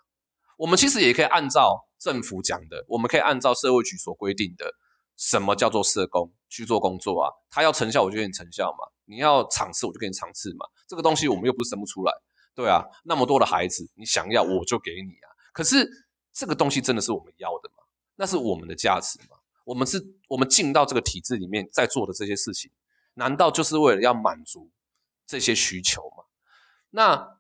[0.58, 4.70] 我们其实也可以按照政府讲的，我们可以按照社会局所规定的，
[5.16, 7.32] 什么叫做社工去做工作啊？
[7.48, 10.66] 他要成效，我就给你成效嘛；你要场次，我就给你场次嘛。
[10.86, 12.12] 这个东西我们又不是生不出来。
[12.58, 15.30] 对啊，那么多的孩子，你想要我就给你啊。
[15.52, 15.88] 可是
[16.32, 17.84] 这个东西真的是我们要的吗？
[18.16, 19.36] 那是我们的价值吗？
[19.64, 22.68] 我们是，我们进到这个体制里面在做的这些事情，
[23.14, 24.72] 难道就是为了要满足
[25.24, 26.24] 这些需求吗？
[26.90, 27.38] 那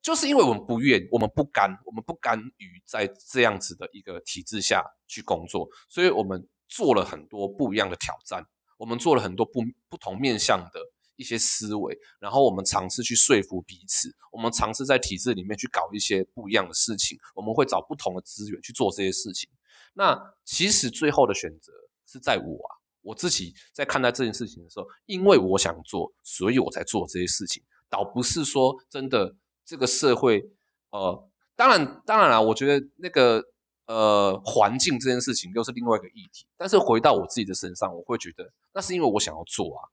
[0.00, 8.46] 就是因为我们不愿，我们不甘，我们不甘于在这样子的一个体制下去工作，所以我们做了很多不一样的挑战，
[8.78, 10.80] 我们做了很多不不同面向的。
[11.22, 19.48] 一些思维，然后我们尝试去说服彼此，我们尝试在体制里面去搞一些不一样的事情，我们会找不同的资源去做这些事情。
[19.94, 21.72] 那其实最后的选择
[22.06, 22.70] 是在我啊，
[23.02, 30.44] 我自己在看待这件事情的时候，因为我想做，所以我才做这些事情，倒不是说真的这个社会，
[30.90, 33.44] 呃，当然当然啦，我觉得那个
[33.86, 36.46] 呃环境这件事情又是另外一个议题。
[36.56, 39.88] 但是回到我自己的身上，我会觉得那是因为我想要做啊。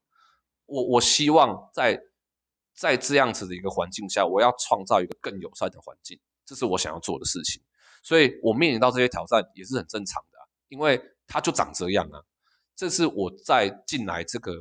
[0.70, 2.00] 我我希望在
[2.76, 7.62] 在这样子的一个环境下，我要创造一个更友善的环境，这是我想要做的事情。
[8.04, 10.38] 所以我面临到这些挑战也是很正常的，
[10.70, 12.24] 因为它就长这样啊。
[12.76, 14.54] 这是我在进来这个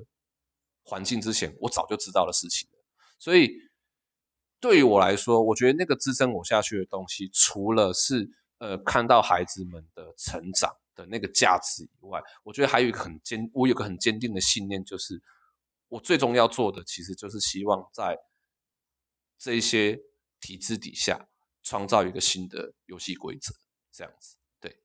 [0.82, 2.68] 环境之前，我早就知道的事情。
[3.20, 3.52] 所以
[4.58, 15.22] 对于我来说，我觉得那个支撑我下去的东西，除了是呃看到孩子们的成长的那个价值以外，我觉得还有一个很坚，我有个很坚定的信念，就是。
[15.88, 18.18] 我最终要做的，其实就是希望在
[19.38, 19.98] 这些
[20.38, 21.28] 体制底下，
[21.62, 23.54] 创造一个新的游戏规则，
[23.90, 24.36] 这样子。
[24.60, 24.82] 对，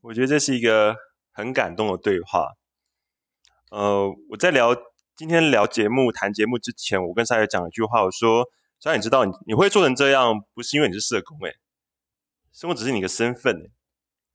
[0.00, 0.96] 我觉得这是一个
[1.30, 2.54] 很感动的对话。
[3.70, 4.74] 呃，我在聊
[5.14, 8.48] 今天聊节目、谈节目之前，我跟沙爷讲一句话，我说
[8.80, 11.52] ：“沙爷，你知道你你会做成这样，不是因为你是社工，哎，
[12.52, 13.70] 社工只是你的身份，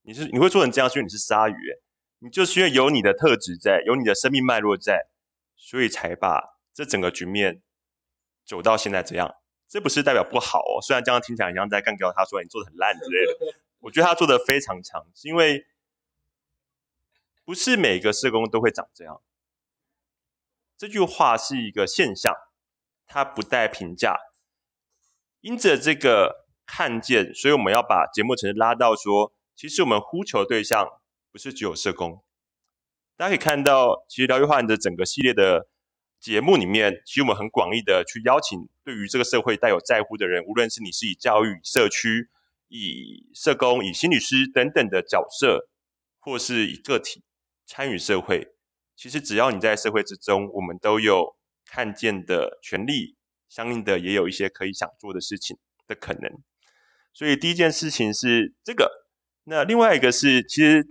[0.03, 1.82] 你是你会做成这样，是因为你是鲨鱼，哎。”
[2.20, 5.07] 你就是因为有你的特质在，有你的生命脉络在，
[5.55, 7.61] 所以才把这整个局面
[8.43, 9.36] 走到现在这样。
[9.68, 13.57] 这不是代表不好哦，虽然这样听起来像在干掉他说你做的很烂之类的。
[13.80, 15.68] 我觉得他做的非常强，是因为
[17.45, 19.22] 不是每个社工都会长这样。
[20.78, 22.34] 这句话是一个现象，
[23.05, 24.18] 它不带评价。
[25.41, 30.99] 因着这个看见，所以我们要把节目层次拉到说，其实我们呼求对象。
[31.32, 32.23] 不是只有社工，
[33.15, 35.67] 大家可以看到，其实疗愈化的整个系列的
[36.19, 42.30] 节目里面，其实我们很广义的去邀请对于这个社会带有在乎的人，无论是你是以教育、社区、
[42.67, 45.69] 以社工、以心理师等等的角色，
[46.19, 47.23] 或是以个体
[47.65, 48.47] 参与社会，
[48.95, 53.15] 其实只要你在社会之中，我们都有看见的权利，
[53.47, 56.32] 相应的也有一些可以想做的事情的可能。
[57.13, 58.91] 所以第一件事情是这个，
[59.43, 60.88] 那另外一个是，其实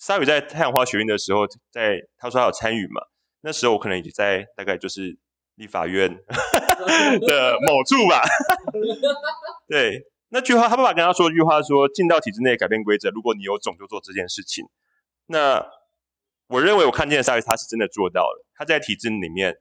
[0.00, 3.02] 沙宇在太阳花学院的时候，在他说他有参与嘛，
[3.42, 5.18] 那时候我可能已经在大概就是
[5.54, 6.08] 立法院
[7.28, 8.22] 的某处吧。
[9.68, 14.64] 对，那句话他爸爸跟他说一句话说，进到体制内改变规则，如果你有种就做这件事情。
[15.26, 15.64] 那
[16.48, 19.60] 我认为我看见的沙宇他是真的做到了，他在体制里面。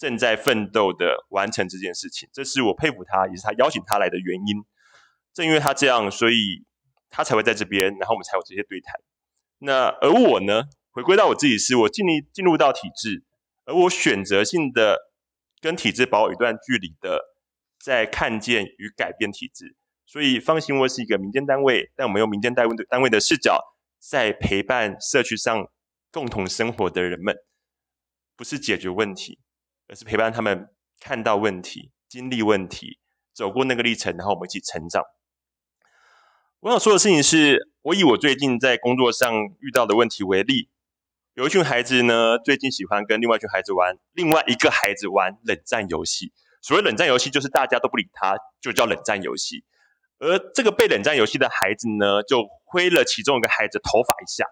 [0.00, 4.64] 正在奋斗的完成这件事情，这是我佩服他，也是他邀请他来的原因。
[5.34, 6.64] 正因为他这样，所以
[7.10, 8.94] 他才会在这边，然后我们才有这些对谈。
[9.60, 13.22] 那而我呢，回归到我自己，是我尽力进入到体制，
[13.64, 14.98] 而我选择性的
[15.60, 17.20] 跟体制保有一段距离的，
[17.78, 19.76] 在看见与改变体制。
[20.06, 23.62] 所以放心，我是一个民间单位，但我们用民间单位的单位的视角，
[24.00, 25.70] 在陪伴社区上
[26.10, 27.36] 共同生活的人们，
[28.36, 29.38] 不是解决问题。
[29.88, 30.68] 而是陪伴他们
[31.00, 33.00] 看到问题、经历问题、
[33.34, 35.02] 走过那个历程，然后我们一起成长。
[36.60, 40.68] 我想说的事情是，我以我最近在工作上遇到的问题为例，
[41.32, 46.34] 有一群孩子呢，最近喜欢跟另外一群孩子玩，另外一个孩子玩冷战游戏。
[46.60, 49.64] 所谓冷战游戏，就是大家都不理他，就叫冷战游戏。
[50.18, 54.44] 而这个被冷战游戏的孩子呢，就挥了其中一个孩子头发一下，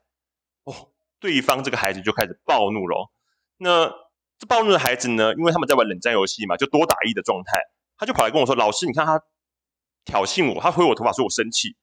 [0.64, 0.88] 哦，
[1.20, 3.12] 对方这个孩子就开始暴怒了。
[3.58, 3.92] 那
[4.38, 7.60] 这暴怒的孩子呢，因为他们在玩冷战游戏嘛，就多打一的状态，
[7.98, 9.20] 他就跑来跟我说：“老师，你看他
[10.06, 11.76] 挑衅我，他挥我头发，说我生气。”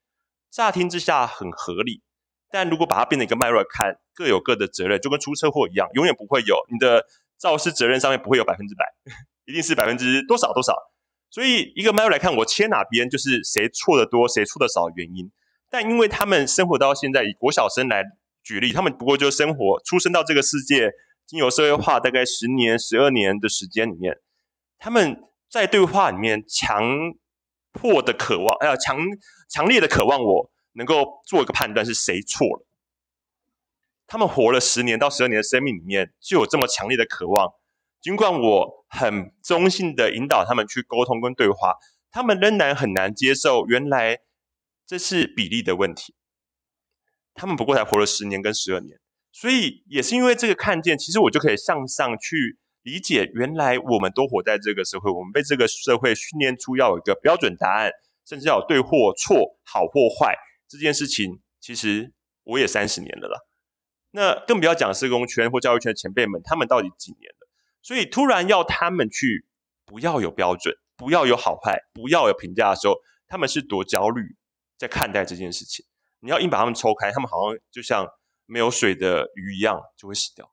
[0.56, 2.02] 乍听之下很合理，
[2.50, 7.04] 但如果把它变成一个脉络看，各有各的责任，就跟出车祸一样，永远不会有你的
[7.38, 8.86] 肇事责任上面不会有百分之百，
[9.44, 10.74] 一定是百分之多少多少。
[11.30, 15.30] 所以一个脉络来看，我切哪边就是谁错的多，谁错的少的原因。
[15.70, 18.06] 但因为他们生活到现在，以国小生来
[18.42, 20.92] 举例，他们不过就生活出生到这个世界。
[21.28, 24.16] 经由社会化大概十年、十二年的时间里面，
[24.78, 26.84] 他们在对话里面强
[27.76, 28.98] 迫的渴望，哎呀，强
[29.50, 32.66] 强烈的渴望，我能够做一个判断是谁错了。
[34.08, 37.54] 他们活了十年到十二年的生命里面，就有这么强烈的渴望。
[38.02, 41.76] 尽管我很中性的引导他们去沟通跟对话，
[42.12, 44.20] 他们仍然很难接受，原来
[44.86, 46.16] 这是比例的问题。
[47.34, 49.00] 他们不过才活了十年跟十二年。
[49.32, 57.92] 所以也是因为这个看见，其实我就可以向上去理解，原来我们都活在这个社会，我们被这个社会训练出要有一个标准答案，
[58.26, 60.36] 甚至要有对或错、好或坏
[60.68, 61.42] 这件事情。
[61.60, 62.14] 其实
[62.44, 63.40] 我也三十年了啦，
[64.12, 67.50] 那更不要讲社工圈或教育圈的前辈们，他们到底几年了？
[67.82, 69.48] 所以突然要他们去
[69.88, 72.96] 不要有标准，不要有好坏，不要有评价的时候，
[73.28, 74.36] 他们是多焦虑
[74.78, 75.84] 在看待这件事情。
[76.20, 78.08] 你要硬把他们抽开，他们好像就像。
[78.48, 80.48] 没有水的鱼一样就会死掉，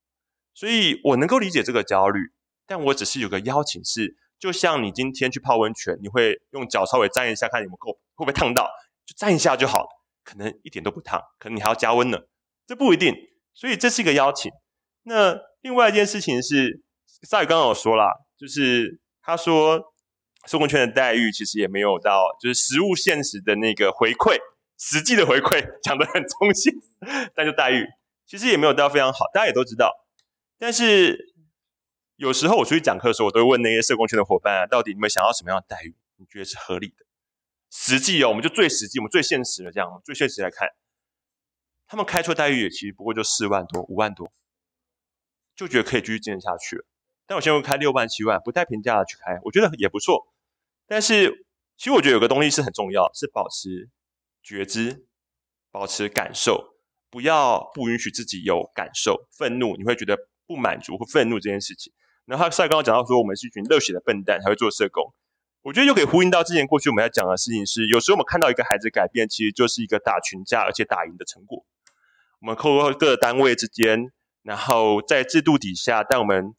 [0.54, 2.20] 所以我能够理解这个焦虑，
[2.66, 8.68] 但我只是有个邀请是，就像你今天去泡温泉，你会用脚稍微沾一下，看有没有够会不会烫到，
[9.06, 9.88] 就沾一下就好了，
[10.24, 12.18] 可能一点都不烫，可能你还要加温呢，
[12.66, 13.14] 这不一定，
[13.54, 14.52] 所以这是一个邀请。
[15.04, 16.82] 那另外一件事情是，
[17.22, 19.92] 萨宇刚刚有说了，就是他说，
[20.46, 24.38] 社工圈的待遇其实也没有到，就是实物现实的那个回馈。
[24.78, 26.72] 实际的回馈讲得很 中性，
[27.36, 27.86] 但是待遇
[28.26, 29.92] 其实也没有到非常好，大家也都知道。
[30.62, 31.34] 但是
[32.14, 35.96] 有时候我出去讲课的时候，我都会问那些社工圈的伙伴啊，到底你们想要什么样的待遇？
[36.18, 37.04] 你觉得是合理的？
[37.68, 40.68] 实际哦，我们就最实际，我们最现实的这样，最现实来看，
[41.88, 44.32] 他们开出的待遇也其实不过就四万多、五万多，
[45.56, 46.84] 就觉得可以继续坚持下去了。
[47.26, 50.32] 但我现在开六万、七万，不带评价的去开，我觉得也不错。
[50.86, 51.44] 但是
[51.76, 53.90] 其实我觉得有个东西是很重要，是保持。
[54.44, 55.08] 觉知，
[55.72, 56.76] 保持感受，
[57.10, 61.92] 不要不允许自己有感受，愤怒，你会觉得不满足或愤怒这件事情。
[62.24, 65.12] 然后帅刚刚讲到说，我们是一群热血的笨蛋才会做社工，
[65.62, 71.64] 我觉得又可以呼应到之前过去我们要讲的事情是，有时候我们看到一个孩子改变，其实就是一个打群架而且打赢的成果。
[72.40, 76.54] 我们扣过各个单位之间，然后在制度底下，但我们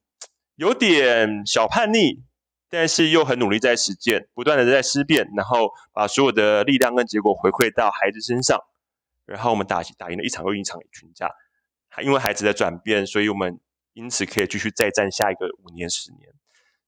[0.56, 2.24] 有点小叛逆。
[2.70, 8.60] 但是又很努力在实践，不断的在思辨，然后把所有的力量跟结果回馈到孩子身上，
[9.28, 11.30] 然后我们打打赢了一场又一场群架，
[12.02, 13.60] 因为孩子的转变，所以我们
[13.94, 16.34] 因此可以继续再战下一个五年十年，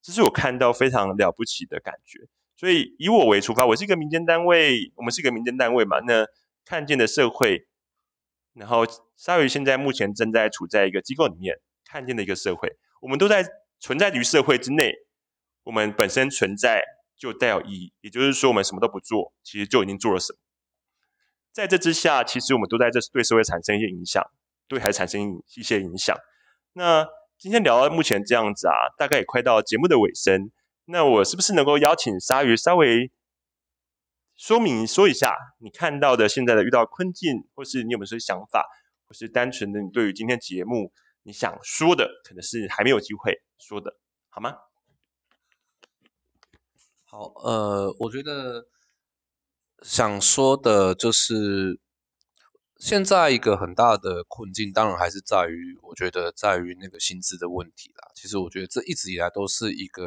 [0.02, 2.28] 这是我看到非常了不起的感觉。
[2.58, 6.26] 所以以我为出发，我是一个民间单位，我们是一个民间单位嘛，那
[6.64, 7.68] 看见的社会，
[8.54, 8.86] 然后
[9.16, 13.46] 鲨鱼现在目前正在处在一个机构里面看见的一个社会，我们都在
[13.80, 14.94] 存在于社会之内。
[15.64, 16.84] 我们本身存在
[17.18, 20.40] 就带有意义，也就是说，我们什么都不做，其实就已经做了什么。
[21.52, 24.24] 在这之下，其实我们都在这对社会产生一些影响，
[24.68, 26.16] 对孩子产生一些影响。
[26.78, 27.08] 那
[27.38, 30.52] 今天聊到目前这样子啊，大概也快到节目的尾声。
[30.84, 33.14] 那我是不是能够邀请鲨鱼稍微
[34.36, 38.68] 说明说一下你看到的现在的遇到困境，或是你有没有什么想法，
[39.08, 40.92] 或是单纯的你对于今天节目
[41.24, 43.96] 你想说的，可能是还没有机会说的，
[44.28, 44.54] 好吗？
[47.06, 48.68] 好，呃，我觉得
[49.82, 51.80] 想说的就是。
[52.78, 58.12] 现在一个很大的困境，当然还是在于，我觉得在于那个薪资的问题啦。
[58.14, 60.04] 其实我觉得这一直以来都是一个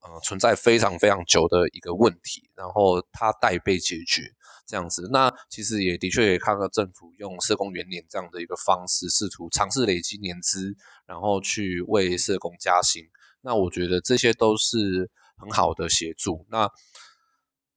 [0.00, 4.22] 呃存在非常非常久的一个问题，然后它待被解决
[4.66, 5.08] 这样子。
[5.10, 13.08] 那其实也的确也看到政府用社工元年这样的一个方式，试图尝试累积年资，然后去为社工加薪。
[13.40, 16.46] 那我觉得这些都是很好的协助。
[16.50, 16.70] 那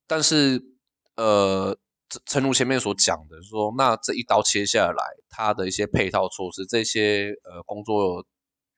[0.05, 0.61] 但是
[1.15, 1.77] 呃。
[2.25, 8.25] 诚如前面所讲的，说那这一刀切下来，它的一些配套措施，这些呃工作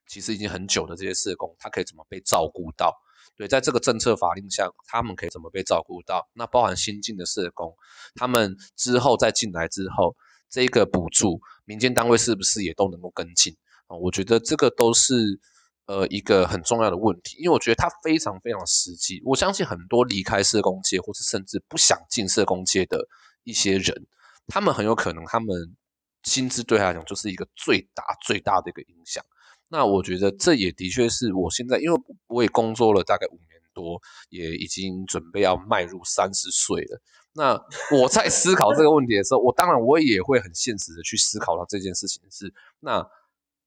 [0.07, 2.93] 其实已经很久的这些社工，他可以怎么被照顾到？
[3.37, 6.29] 对，在这个政策法令下，他们可以怎么被照顾到？
[6.33, 7.75] 那包含新进的社工，
[8.15, 10.15] 他们之后再进来之后，
[10.49, 13.57] 这个补助，民间单位是不是也都能够跟进
[13.87, 13.97] 啊？
[13.97, 15.39] 我觉得这个都是
[15.85, 19.21] 呃一个很重要的问题，因为我觉得它非常非常实际。
[19.25, 23.07] 我相信很多离开社工界，或是甚至不想进社工界的。
[23.47, 24.07] 一些人，
[24.47, 25.75] 他们很有可能，他们
[26.23, 29.23] 薪资对他来讲就是一个最大最大的一个影响。
[29.67, 36.99] 那我觉得这也的确是我现在，因为我也工作了大概五年多，也已经准备要迈入三十岁了。
[37.33, 37.63] 那
[37.95, 43.07] 我在思考这个问题的时候，我当然我也会很现实的去思考到这件事情是：那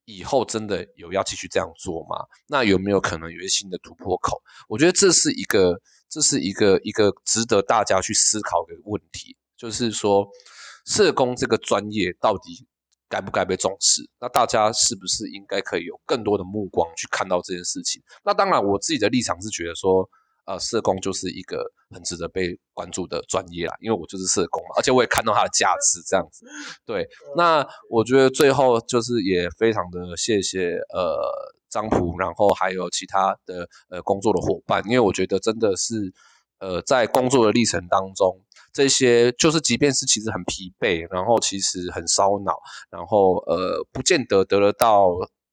[0.08, 2.24] 以后真的有要继续这样做吗？
[2.46, 4.42] 那有没有可能有一些新的突破口？
[4.66, 5.78] 我觉得这是一个，
[6.08, 9.36] 这是一个一个值得大家去思考的问题。
[9.54, 10.26] 就是说，
[10.86, 12.66] 社工这个专业到底
[13.06, 14.08] 该不该被重视？
[14.18, 18.02] 那大家是不是应该可以有更多的目光去看到这件事情？
[18.24, 20.08] 那当然，我自己的立场是觉得说，
[20.48, 26.46] 呃，社工就是一个很值得被关注的专业啦，因为我就是社工嘛，而且我也看到它的价值这样子。
[26.86, 31.20] 对，那我觉得最后就是也非常的谢谢呃
[31.68, 36.14] 张普，然后还有其他的呃工作的伙伴，因为我觉得真的是
[36.60, 38.40] 呃在工作的历程当中。
[38.70, 42.52] 这些就是，即便是其实很疲惫，然后其实很烧脑，
[42.90, 45.08] 然后呃，不见得得得到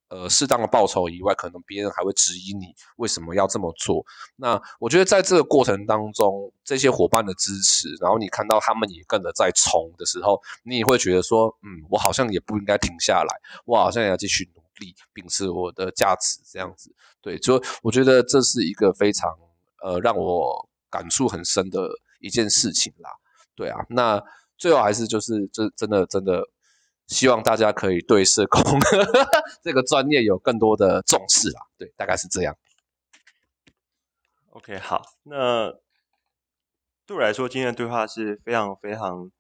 [0.10, 4.06] 呃适当的报酬以外，可能别人还会质疑你为什么要这么做。
[4.36, 13.36] 那我觉得在这个过程当中，这些伙伴的支持，然后你看到他们也跟着在冲的时候，你也会觉得说，嗯，我好像也不应该停下来，
[13.66, 16.94] 我好像也要继续努力，秉持我的价值这样子。
[17.22, 19.30] 对，就我觉得这是一个非常
[19.82, 21.90] 呃让我感触很深的。
[22.22, 23.10] 一件事情啦，
[23.56, 24.20] 对啊，那
[24.58, 26.42] 最后还是就是，这真的真的
[27.08, 28.62] 希望大家可以对社工
[29.64, 32.58] 这个专业有更多的重视啦，对，大概是这样。
[34.50, 35.72] OK，好，那
[37.06, 39.32] 对我来说，今天的对话是非常非常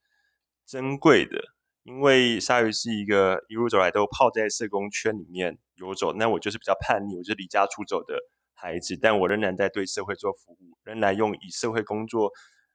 [0.65, 1.41] 珍贵的，
[1.83, 8.15] 因为鲨鱼是一个一路走来都泡在社工圈里面游走，那我就是比较叛逆，我就是离家出走的
[8.53, 12.31] 孩子，但我仍然在对社会做服务，仍然用以社会工作。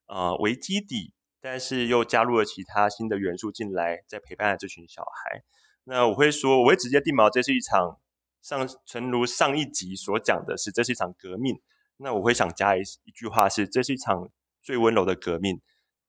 [0.06, 5.42] 啊，为基底，但是又加入了其他新的元素进来，在陪伴这群小孩。
[5.84, 7.98] 那我会说，我会直接定锚，这是一场
[8.42, 11.60] 上，诚如上一集所讲的是，这是一场革命。
[11.96, 14.30] 那我会想加一一句话是，这是一场
[14.62, 15.60] 最温柔的革命。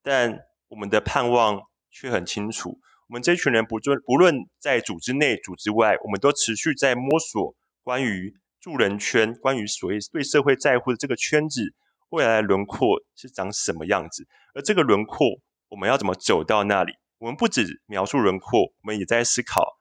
[0.04, 11.74] 但我们的盼望却很清楚，我们这群人不论不论在组织内、组织外，我们都持续在摸索关于助人圈，关于所谓对社会在乎的这个圈子。
[12.12, 14.28] 未来轮廓是长什么样子？
[14.54, 15.40] 而这个轮廓，
[15.70, 16.92] 我们要怎么走到那里？
[17.20, 19.80] 我们不止描述轮廓，我们也在思考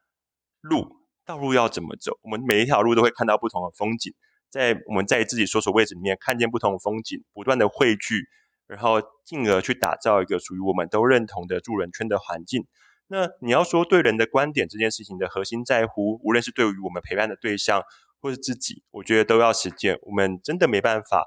[0.61, 2.21] 路道路要怎么走。
[2.23, 4.15] 我们每一条路都会看到不同的风景，
[4.49, 8.29] 在我们在自己所处位置里面看见不同的风景，不断的汇聚，
[8.69, 12.69] 然后进而去打造一个属于我们都认同的助人圈的环境。
[13.09, 17.83] 那你要说对人的观点这件事情的核心在乎，无论是对于我们陪伴的对象，
[18.21, 19.99] 或是自己，我觉得都要实践。
[20.03, 21.27] 我们真的没办法。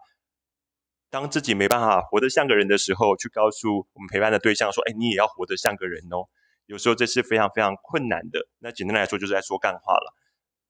[1.14, 6.26] 当自己没办法活得像个人的时候，去告诉我们陪伴的对象说：“哎，你也要活得像个人哦。”
[6.66, 8.48] 有时候这是非常非常困难的。
[8.58, 10.12] 那简单来说，就是在说干话了。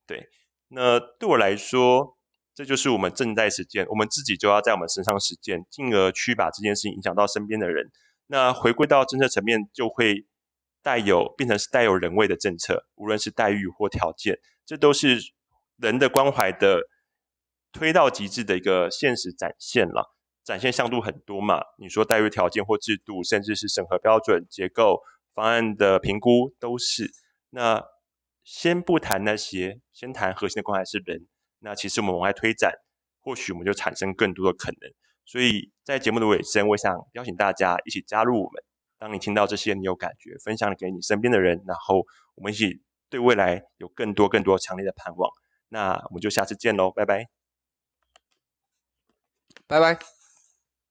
[0.06, 0.28] 对，
[0.68, 2.18] 那对我来说，
[2.54, 7.90] 这就是我们正在实践，我们自己就要在我们身上实践，进而去把这件事情影响到身边的人。
[8.28, 10.26] 那回归到政策层面，就会
[10.82, 15.20] 带有变成是带有人味的政策，无论是待遇或条件，这都是
[15.78, 16.82] 人的关怀的
[17.72, 20.14] 推到极致的一个现实展现了。
[20.44, 21.62] 展现向度很多嘛？
[21.78, 25.02] 你说待遇条件或制度，甚至是审核标准、结构、
[25.34, 27.12] 方案的评估，都是。
[27.50, 27.84] 那
[28.44, 31.28] 先不谈那些，先谈核心的关怀是人。
[31.60, 32.74] 那其实我们往外推展，
[33.22, 34.92] 或许我们就产生更多的可能。
[35.26, 38.64] 所以在节目的尾声，我想邀请大家一起加入我们。
[38.98, 45.32] 当你听到这些，你有感觉，分享给你身边的人，然后我们一起对未来有更多更多强烈的盼望。
[45.70, 47.28] 那我们就下次见喽，拜拜，
[49.68, 50.23] 拜拜。